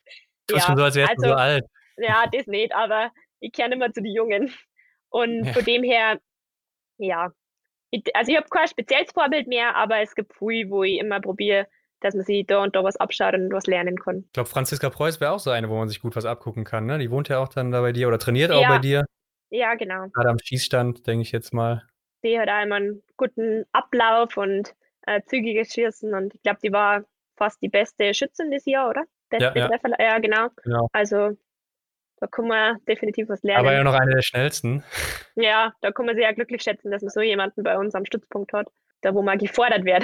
[0.49, 1.63] ja, schon so, als wärst also, so alt.
[1.97, 4.51] Ja, das nicht, aber ich kenne immer zu den Jungen.
[5.09, 5.53] Und ja.
[5.53, 6.19] von dem her,
[6.97, 7.31] ja,
[7.91, 11.19] ich, also ich habe kein spezielles Vorbild mehr, aber es gibt viel, wo ich immer
[11.21, 11.67] probiere,
[11.99, 14.23] dass man sich da und da was abschaut und was lernen kann.
[14.25, 16.87] Ich glaube, Franziska Preuß wäre auch so eine, wo man sich gut was abgucken kann.
[16.87, 16.97] Ne?
[16.97, 18.69] Die wohnt ja auch dann da bei dir oder trainiert auch ja.
[18.69, 19.05] bei dir.
[19.51, 20.07] Ja, genau.
[20.13, 21.83] Gerade am Schießstand, denke ich jetzt mal.
[22.24, 24.76] Die hat einmal einen guten Ablauf und
[25.07, 27.03] äh, zügiges Schießen und ich glaube, die war
[27.38, 29.03] fast die beste Schützin des Jahr, oder?
[29.30, 30.05] Beste ja, Treffer, ja.
[30.05, 30.49] ja genau.
[30.63, 30.88] genau.
[30.91, 31.38] Also
[32.17, 33.65] da kann man definitiv was lernen.
[33.65, 34.84] Aber ja noch eine der schnellsten.
[35.36, 38.05] Ja, da kann man sich ja glücklich schätzen, dass man so jemanden bei uns am
[38.05, 38.67] Stützpunkt hat
[39.01, 40.03] da wo man gefordert wird.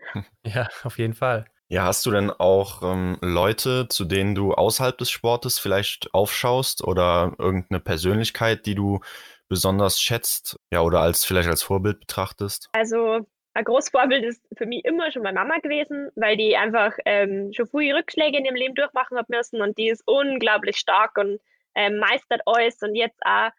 [0.44, 1.44] ja, auf jeden Fall.
[1.68, 6.82] Ja, hast du denn auch ähm, Leute, zu denen du außerhalb des Sportes vielleicht aufschaust
[6.82, 9.00] oder irgendeine Persönlichkeit, die du
[9.48, 12.68] besonders schätzt, ja, oder als vielleicht als Vorbild betrachtest?
[12.72, 16.92] Also ein großes Vorbild ist für mich immer schon meine Mama gewesen, weil die einfach
[17.04, 21.16] ähm, schon viele Rückschläge in ihrem Leben durchmachen hat müssen und die ist unglaublich stark
[21.18, 21.40] und
[21.74, 23.50] ähm, meistert alles und jetzt auch,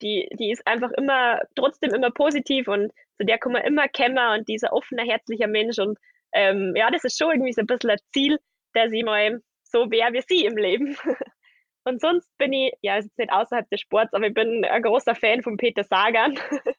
[0.00, 4.38] die, die ist einfach immer, trotzdem immer positiv und zu der kann man immer kommen
[4.38, 5.78] und dieser offene, herzlicher Mensch.
[5.78, 5.98] Und
[6.32, 8.38] ähm, ja, das ist schon irgendwie so ein bisschen ein Ziel,
[8.74, 10.96] dass ich mal so wäre wie sie im Leben.
[11.84, 14.82] Und sonst bin ich, ja, ist jetzt nicht außerhalb des Sports, aber ich bin ein
[14.82, 16.38] großer Fan von Peter Sagan.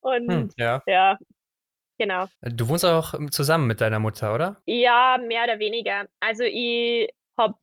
[0.00, 0.82] Und hm, ja.
[0.86, 1.18] ja,
[1.98, 2.26] genau.
[2.42, 4.60] Du wohnst auch zusammen mit deiner Mutter, oder?
[4.66, 6.06] Ja, mehr oder weniger.
[6.20, 7.54] Also ich habe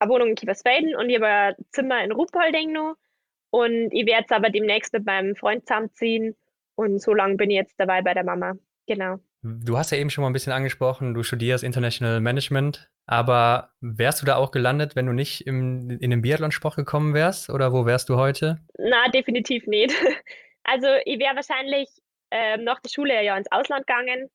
[0.00, 2.96] eine Wohnung in Kiefersfelden und ich habe ein Zimmer in Ruhpolding noch.
[3.50, 6.36] Und ich werde jetzt aber demnächst mit meinem Freund zusammenziehen
[6.74, 8.54] und so lange bin ich jetzt dabei bei der Mama.
[8.86, 9.18] Genau.
[9.42, 14.20] Du hast ja eben schon mal ein bisschen angesprochen, du studierst International Management, aber wärst
[14.20, 17.48] du da auch gelandet, wenn du nicht im, in den Biathlonsport gekommen wärst?
[17.48, 18.58] Oder wo wärst du heute?
[18.78, 19.94] Na, definitiv nicht.
[20.70, 21.88] Also ich wäre wahrscheinlich
[22.30, 24.28] ähm, nach der Schule ja ins Ausland gegangen,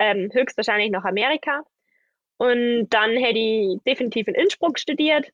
[0.00, 1.62] ähm, höchstwahrscheinlich nach Amerika.
[2.38, 5.30] Und dann hätte ich definitiv in Innsbruck studiert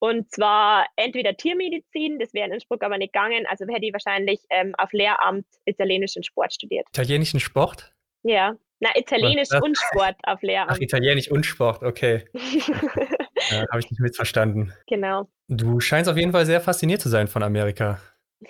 [0.00, 4.40] und zwar entweder Tiermedizin, das wäre in Innsbruck aber nicht gegangen, also hätte ich wahrscheinlich
[4.50, 6.86] ähm, auf Lehramt italienischen Sport studiert.
[6.90, 7.92] Italienischen Sport?
[8.22, 10.70] Ja, na, Italienisch und Sport auf Lehramt.
[10.72, 12.24] Ach, Italienisch und Sport, okay.
[12.34, 14.72] ja, Habe ich nicht missverstanden.
[14.86, 15.28] Genau.
[15.48, 18.00] Du scheinst auf jeden Fall sehr fasziniert zu sein von Amerika.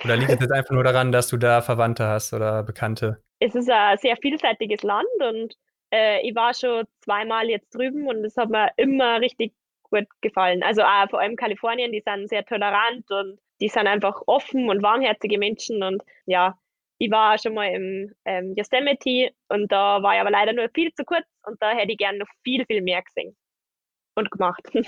[0.05, 3.23] Oder liegt es jetzt einfach nur daran, dass du da Verwandte hast oder Bekannte?
[3.39, 5.55] Es ist ein sehr vielseitiges Land und
[5.91, 9.55] äh, ich war schon zweimal jetzt drüben und es hat mir immer richtig
[9.85, 10.63] gut gefallen.
[10.63, 14.83] Also auch vor allem Kalifornien, die sind sehr tolerant und die sind einfach offen und
[14.83, 16.59] warmherzige Menschen und ja,
[16.99, 20.93] ich war schon mal im ähm, Yosemite und da war ich aber leider nur viel
[20.95, 23.37] zu kurz und da hätte ich gerne noch viel, viel mehr gesehen
[24.15, 24.63] und gemacht.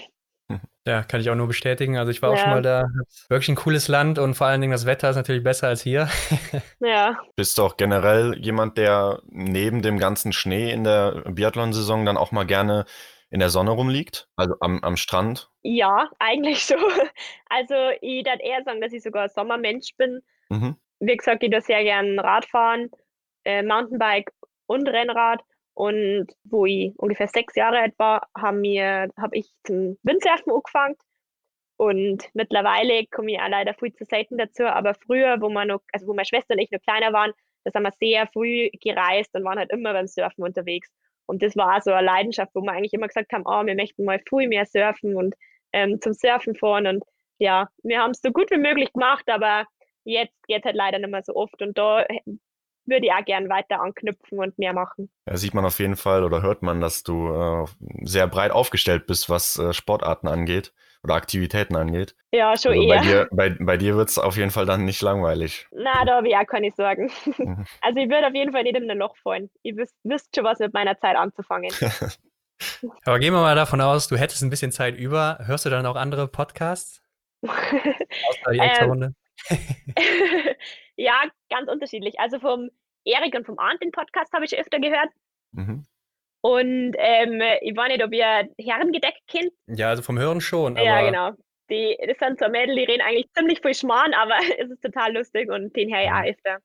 [0.86, 1.98] Ja, kann ich auch nur bestätigen.
[1.98, 2.34] Also ich war ja.
[2.34, 2.86] auch schon mal da.
[3.28, 6.08] Wirklich ein cooles Land und vor allen Dingen das Wetter ist natürlich besser als hier.
[6.80, 7.18] ja.
[7.36, 12.32] Bist du auch generell jemand, der neben dem ganzen Schnee in der Biathlon-Saison dann auch
[12.32, 12.86] mal gerne
[13.28, 14.28] in der Sonne rumliegt?
[14.36, 15.50] Also am, am Strand?
[15.62, 16.74] Ja, eigentlich so.
[17.52, 20.20] Also ich würde eher sagen, dass ich sogar Sommermensch bin.
[20.48, 20.76] Mhm.
[21.00, 22.90] Wie gesagt, ich würde sehr gerne Radfahren,
[23.44, 24.30] äh, Mountainbike
[24.66, 25.42] und Rennrad.
[25.74, 30.96] Und wo ich ungefähr sechs Jahre alt war, habe hab ich zum Windsurfen angefangen.
[31.76, 34.64] Und mittlerweile komme ich auch leider viel zu selten dazu.
[34.64, 37.32] Aber früher, wo man noch, also wo meine Schwester und ich noch kleiner waren,
[37.64, 40.90] da sind wir sehr früh gereist und waren halt immer beim Surfen unterwegs.
[41.26, 44.04] Und das war so eine Leidenschaft, wo wir eigentlich immer gesagt haben, oh, wir möchten
[44.04, 45.34] mal viel mehr surfen und
[45.72, 46.86] ähm, zum Surfen fahren.
[46.86, 47.04] Und
[47.38, 49.64] ja, wir haben es so gut wie möglich gemacht, aber
[50.04, 51.60] jetzt geht halt leider nicht mehr so oft.
[51.62, 52.04] Und da
[52.86, 55.10] würde ich auch gern weiter anknüpfen und mehr machen.
[55.26, 57.66] Ja, sieht man auf jeden Fall oder hört man, dass du äh,
[58.02, 60.72] sehr breit aufgestellt bist, was äh, Sportarten angeht
[61.02, 62.14] oder Aktivitäten angeht.
[62.32, 62.96] Ja, schon also eher.
[62.98, 65.66] Bei dir, bei, bei dir wird es auf jeden Fall dann nicht langweilig.
[65.70, 67.10] Na, da habe ich auch keine Sorgen.
[67.38, 67.64] Mhm.
[67.80, 69.50] also ich würde auf jeden Fall nicht in ein Loch fallen.
[69.62, 71.70] Ich wüs wüsste schon was mit meiner Zeit anzufangen.
[73.04, 75.38] Aber gehen wir mal davon aus, du hättest ein bisschen Zeit über.
[75.46, 77.02] Hörst du dann auch andere Podcasts?
[77.42, 79.14] Außer die extra ähm, Runde?
[80.96, 82.18] ja, ganz unterschiedlich.
[82.18, 82.70] Also vom
[83.04, 85.10] Erik und vom Arndt den Podcast habe ich öfter gehört.
[85.52, 85.84] Mhm.
[86.42, 89.52] Und ähm, ich weiß nicht, ob ihr Herrengedeckt kennt.
[89.66, 90.76] Ja, also vom Hören schon.
[90.76, 91.32] ja, genau.
[91.70, 95.14] Die, das sind so Mädel, die reden eigentlich ziemlich viel Schmarrn, aber es ist total
[95.14, 96.58] lustig und den höre ich auch öfter.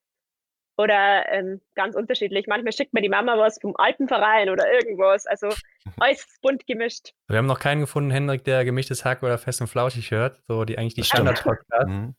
[0.78, 2.48] Oder ähm, ganz unterschiedlich.
[2.48, 5.26] Manchmal schickt mir die Mama was vom Alpenverein oder irgendwas.
[5.26, 5.50] Also
[6.00, 7.14] alles bunt gemischt.
[7.28, 10.42] Wir haben noch keinen gefunden, Hendrik, der gemischtes Hack oder fest und flauschig hört.
[10.48, 11.88] So die eigentlich die Standard-Podcast.
[11.88, 12.16] Mhm.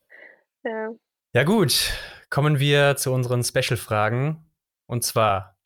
[0.67, 0.91] Ja.
[1.33, 1.93] ja, gut.
[2.29, 4.45] Kommen wir zu unseren Special-Fragen.
[4.87, 5.57] Und zwar,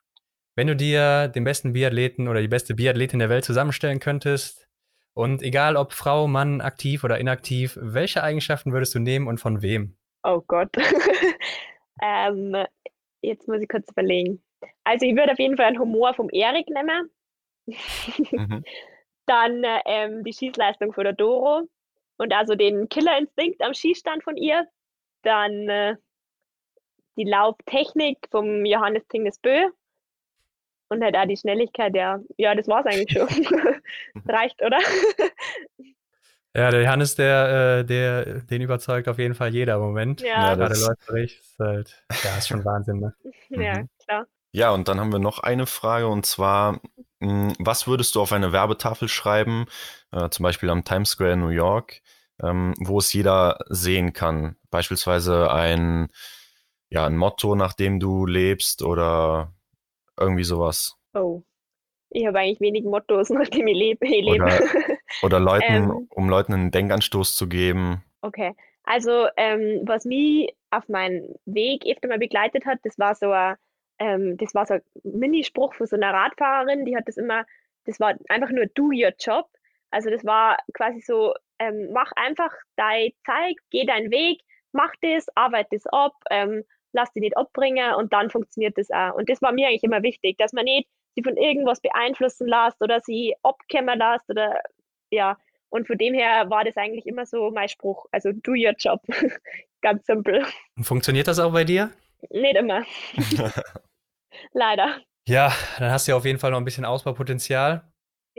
[0.56, 4.68] wenn du dir den besten Biathleten oder die beste Biathletin der Welt zusammenstellen könntest,
[5.14, 9.60] und egal ob Frau, Mann, aktiv oder inaktiv, welche Eigenschaften würdest du nehmen und von
[9.62, 9.96] wem?
[10.22, 10.70] Oh Gott.
[12.02, 12.56] ähm,
[13.20, 14.42] jetzt muss ich kurz überlegen.
[14.84, 17.10] Also ich würde auf jeden Fall einen Humor vom Erik nehmen.
[17.66, 18.64] mhm.
[19.26, 21.68] Dann ähm, die Schießleistung von der Doro
[22.16, 24.66] und also den Killerinstinkt am Schießstand von ihr.
[25.22, 25.96] Dann äh,
[27.16, 29.70] die Laubtechnik vom Johannes Tingesbö
[30.88, 33.28] und halt auch die Schnelligkeit, ja, ja, das war es eigentlich schon.
[34.28, 34.78] Reicht, oder?
[36.52, 40.20] Ja, der Johannes, der, äh, der, den überzeugt auf jeden Fall jeder Moment.
[40.20, 43.14] Ja, ja gerade läuferig ist halt, ja, ist schon Wahnsinn, ne?
[43.50, 43.88] ja, mhm.
[44.04, 44.26] klar.
[44.50, 46.80] Ja, und dann haben wir noch eine Frage und zwar,
[47.20, 49.66] hm, was würdest du auf eine Werbetafel schreiben,
[50.10, 52.02] äh, zum Beispiel am Times Square in New York,
[52.42, 54.56] ähm, wo es jeder sehen kann?
[54.70, 56.08] Beispielsweise ein,
[56.88, 59.52] ja, ein Motto, nach dem du lebst oder
[60.18, 60.96] irgendwie sowas.
[61.14, 61.42] Oh.
[62.10, 64.06] Ich habe eigentlich wenig Mottos, nachdem ich lebe.
[64.06, 64.44] Ich lebe.
[64.44, 64.60] Oder,
[65.22, 68.04] oder Leuten, ähm, um Leuten einen Denkanstoß zu geben.
[68.22, 68.54] Okay.
[68.84, 73.56] Also, ähm, was mich auf meinen Weg öfter mal begleitet hat, das war so ein,
[73.98, 77.44] ähm, das war so ein Minispruch von so einer Radfahrerin, die hat das immer,
[77.84, 79.46] das war einfach nur do your job.
[79.90, 84.40] Also das war quasi so, ähm, mach einfach dein Zeug, geh deinen Weg,
[84.72, 89.14] mach das, arbeite das ab, ähm, lass dich nicht abbringen und dann funktioniert das auch.
[89.14, 92.80] Und das war mir eigentlich immer wichtig, dass man nicht sie von irgendwas beeinflussen lässt
[92.82, 94.60] oder sie abkämmen lässt oder
[95.10, 95.36] ja.
[95.68, 98.06] Und von dem her war das eigentlich immer so mein Spruch.
[98.10, 99.00] Also do your job.
[99.82, 100.44] Ganz simpel.
[100.82, 101.92] Funktioniert das auch bei dir?
[102.30, 102.82] Nicht immer.
[104.52, 105.00] Leider.
[105.28, 107.89] Ja, dann hast du ja auf jeden Fall noch ein bisschen Ausbaupotenzial.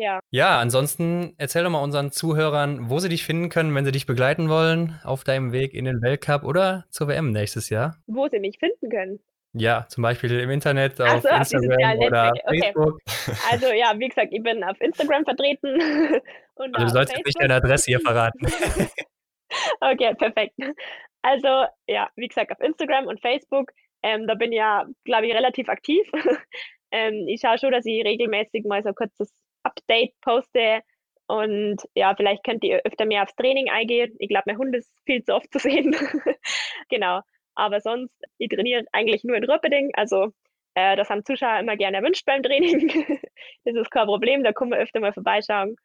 [0.01, 0.19] Ja.
[0.31, 4.07] Ja, ansonsten erzähl doch mal unseren Zuhörern, wo sie dich finden können, wenn sie dich
[4.07, 7.97] begleiten wollen auf deinem Weg in den Weltcup oder zur WM nächstes Jahr.
[8.07, 9.19] Wo sie mich finden können.
[9.53, 12.61] Ja, zum Beispiel im Internet, auf so, Instagram auf oder okay.
[12.61, 12.99] Facebook.
[13.51, 15.75] Also ja, wie gesagt, ich bin auf Instagram vertreten.
[16.55, 17.25] Und also du sollst Facebook.
[17.27, 18.39] nicht deine Adresse hier verraten.
[19.81, 20.55] okay, perfekt.
[21.21, 23.71] Also ja, wie gesagt, auf Instagram und Facebook.
[24.01, 26.09] Ähm, da bin ich ja, glaube ich, relativ aktiv.
[26.91, 29.31] ähm, ich schaue schon, dass ich regelmäßig mal so ein kurzes
[29.63, 30.81] Update poste.
[31.27, 34.15] Und ja, vielleicht könnt ihr öfter mehr aufs Training eingehen.
[34.19, 35.95] Ich glaube, mein Hund ist viel zu oft zu sehen.
[36.89, 37.21] genau.
[37.55, 39.91] Aber sonst, ich trainiere eigentlich nur in Röpeding.
[39.93, 40.33] Also
[40.73, 42.87] äh, das haben Zuschauer immer gerne erwünscht beim Training.
[43.65, 45.75] das ist kein Problem, da kommen wir öfter mal vorbeischauen.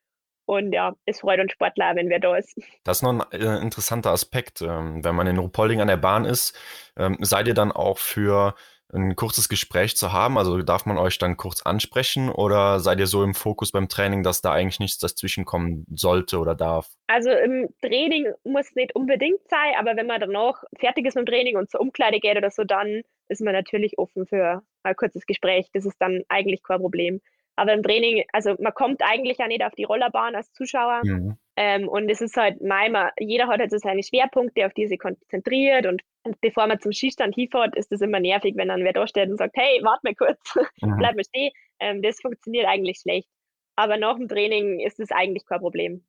[0.47, 2.57] Und ja, es freut uns Sportler, wenn wir da ist.
[2.85, 4.63] Das ist noch ein äh, interessanter Aspekt.
[4.63, 6.57] Ähm, wenn man in Rupolding an der Bahn ist,
[6.97, 8.55] ähm, seid ihr dann auch für
[8.93, 10.39] ein kurzes Gespräch zu haben?
[10.39, 14.23] Also darf man euch dann kurz ansprechen oder seid ihr so im Fokus beim Training,
[14.23, 16.89] dass da eigentlich nichts dazwischen kommen sollte oder darf?
[17.07, 21.33] Also im Training muss nicht unbedingt sein, aber wenn man danach fertig ist mit dem
[21.33, 25.27] Training und zur Umkleide geht oder so, dann ist man natürlich offen für ein kurzes
[25.27, 25.69] Gespräch.
[25.73, 27.21] Das ist dann eigentlich kein Problem.
[27.57, 31.01] Aber im Training, also man kommt eigentlich ja nicht auf die Rollerbahn als Zuschauer.
[31.05, 31.39] Mhm.
[31.57, 34.89] Ähm, und es ist halt manchmal, jeder hat halt so seine Schwerpunkte, auf die er
[34.89, 35.87] sich konzentriert.
[35.87, 39.07] Und, und bevor man zum Skistand hinfährt, ist es immer nervig, wenn dann wer da
[39.07, 40.39] steht und sagt, hey, warte mal kurz,
[40.83, 40.97] mhm.
[40.99, 41.51] bleib mal stehen.
[41.81, 43.29] Ähm, das funktioniert eigentlich schlecht.
[43.77, 46.05] Aber nach dem Training ist es eigentlich kein Problem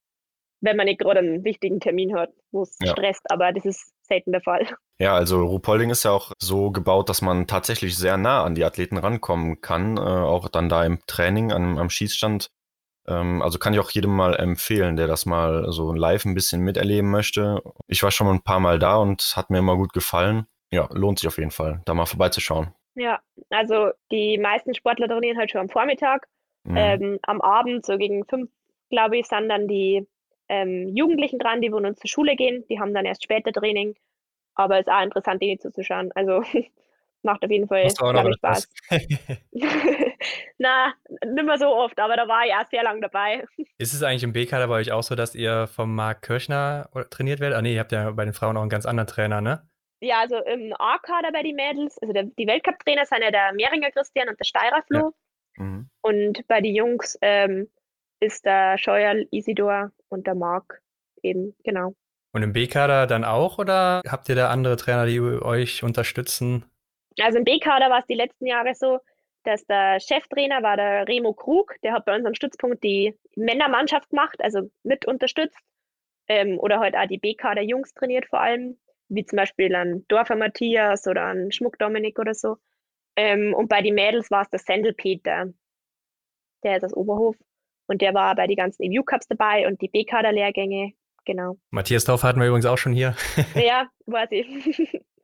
[0.61, 2.91] wenn man nicht gerade einen wichtigen Termin hat, wo es ja.
[2.91, 4.67] stresst, aber das ist selten der Fall.
[4.99, 8.63] Ja, also Ruhpolding ist ja auch so gebaut, dass man tatsächlich sehr nah an die
[8.63, 12.49] Athleten rankommen kann, äh, auch dann da im Training am, am Schießstand.
[13.07, 16.61] Ähm, also kann ich auch jedem mal empfehlen, der das mal so live ein bisschen
[16.61, 17.61] miterleben möchte.
[17.87, 20.47] Ich war schon mal ein paar Mal da und hat mir immer gut gefallen.
[20.71, 22.73] Ja, lohnt sich auf jeden Fall, da mal vorbeizuschauen.
[22.95, 26.27] Ja, also die meisten Sportler trainieren halt schon am Vormittag.
[26.63, 26.77] Mhm.
[26.77, 28.49] Ähm, am Abend, so gegen fünf,
[28.89, 30.05] glaube ich, sind dann die
[30.49, 32.65] ähm, Jugendlichen dran, die von uns zur Schule gehen.
[32.69, 33.95] Die haben dann erst später Training.
[34.55, 36.11] Aber es ist auch interessant, denen zuzuschauen.
[36.15, 36.41] Also
[37.23, 38.69] macht auf jeden Fall Spaß.
[40.57, 40.93] Na,
[41.25, 43.45] nicht mehr so oft, aber da war ich erst sehr lange dabei.
[43.77, 47.39] Ist es eigentlich im B-Kader bei euch auch so, dass ihr vom Marc Kirchner trainiert
[47.39, 47.57] werdet?
[47.57, 49.67] Ah nee, ihr habt ja bei den Frauen auch einen ganz anderen Trainer, ne?
[49.99, 53.89] Ja, also im A-Kader bei den Mädels, also der, die Weltcup-Trainer sind ja der Mehringer
[53.91, 55.13] Christian und der Steirer Flo.
[55.57, 55.63] Ja.
[55.63, 55.89] Mhm.
[56.01, 57.67] Und bei den Jungs ähm,
[58.19, 60.81] ist der Scheuer Isidor und der Marc
[61.23, 61.93] eben, genau.
[62.31, 66.65] Und im B-Kader dann auch oder habt ihr da andere Trainer, die euch unterstützen?
[67.21, 68.99] Also im B-Kader war es die letzten Jahre so,
[69.43, 74.35] dass der Cheftrainer war der Remo Krug, der hat bei unserem Stützpunkt die Männermannschaft gemacht,
[74.39, 75.59] also mit unterstützt.
[76.27, 80.35] Ähm, oder halt auch die B-Kader Jungs trainiert vor allem, wie zum Beispiel ein Dorfer
[80.35, 82.57] Matthias oder ein Schmuck Dominik oder so.
[83.15, 85.45] Ähm, und bei den Mädels war es der Sendel Peter,
[86.63, 87.37] der ist aus Oberhof.
[87.87, 90.91] Und der war bei den ganzen EVU Cups dabei und die B-Kader-Lehrgänge,
[91.23, 91.57] genau.
[91.69, 93.15] Matthias Dorf hatten wir übrigens auch schon hier.
[93.55, 94.99] ja, weiß ich.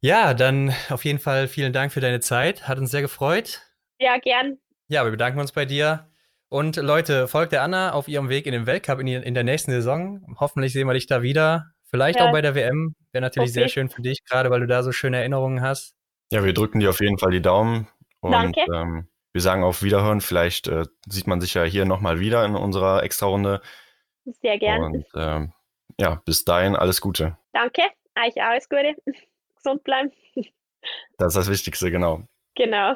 [0.00, 2.68] ja, dann auf jeden Fall vielen Dank für deine Zeit.
[2.68, 3.62] Hat uns sehr gefreut.
[3.98, 4.58] Ja, gern.
[4.88, 6.08] Ja, wir bedanken uns bei dir.
[6.48, 9.44] Und Leute, folgt der Anna auf ihrem Weg in den Weltcup in, die, in der
[9.44, 10.24] nächsten Saison.
[10.38, 11.72] Hoffentlich sehen wir dich da wieder.
[11.90, 12.26] Vielleicht ja.
[12.26, 12.94] auch bei der WM.
[13.12, 13.60] Wäre natürlich okay.
[13.60, 15.94] sehr schön für dich, gerade weil du da so schöne Erinnerungen hast.
[16.30, 17.88] Ja, wir drücken dir auf jeden Fall die Daumen.
[18.20, 18.60] Und, Danke.
[18.72, 20.20] Ähm, wir sagen auf Wiederhören.
[20.20, 23.60] Vielleicht äh, sieht man sich ja hier nochmal wieder in unserer Extra-Runde.
[24.24, 24.86] Sehr gerne.
[24.86, 25.48] Und äh,
[26.00, 27.36] ja, bis dahin alles Gute.
[27.52, 27.82] Danke,
[28.16, 28.94] euch alles Gute.
[29.64, 30.10] Gesund bleiben.
[31.16, 32.22] Das ist das Wichtigste, genau.
[32.54, 32.94] Genau.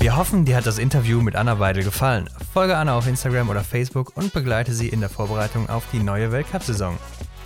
[0.00, 2.30] Wir hoffen, dir hat das Interview mit Anna Weidel gefallen.
[2.52, 6.32] Folge Anna auf Instagram oder Facebook und begleite sie in der Vorbereitung auf die neue
[6.32, 6.96] Weltcup-Saison.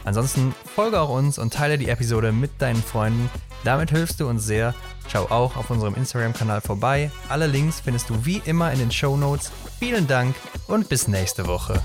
[0.04, 3.28] Ansonsten folge auch uns und teile die Episode mit deinen Freunden.
[3.64, 4.74] Damit hilfst du uns sehr.
[5.08, 7.10] Schau auch auf unserem Instagram-Kanal vorbei.
[7.28, 9.50] Alle Links findest du wie immer in den Show Notes.
[9.78, 10.36] Vielen Dank
[10.68, 11.82] und bis nächste Woche.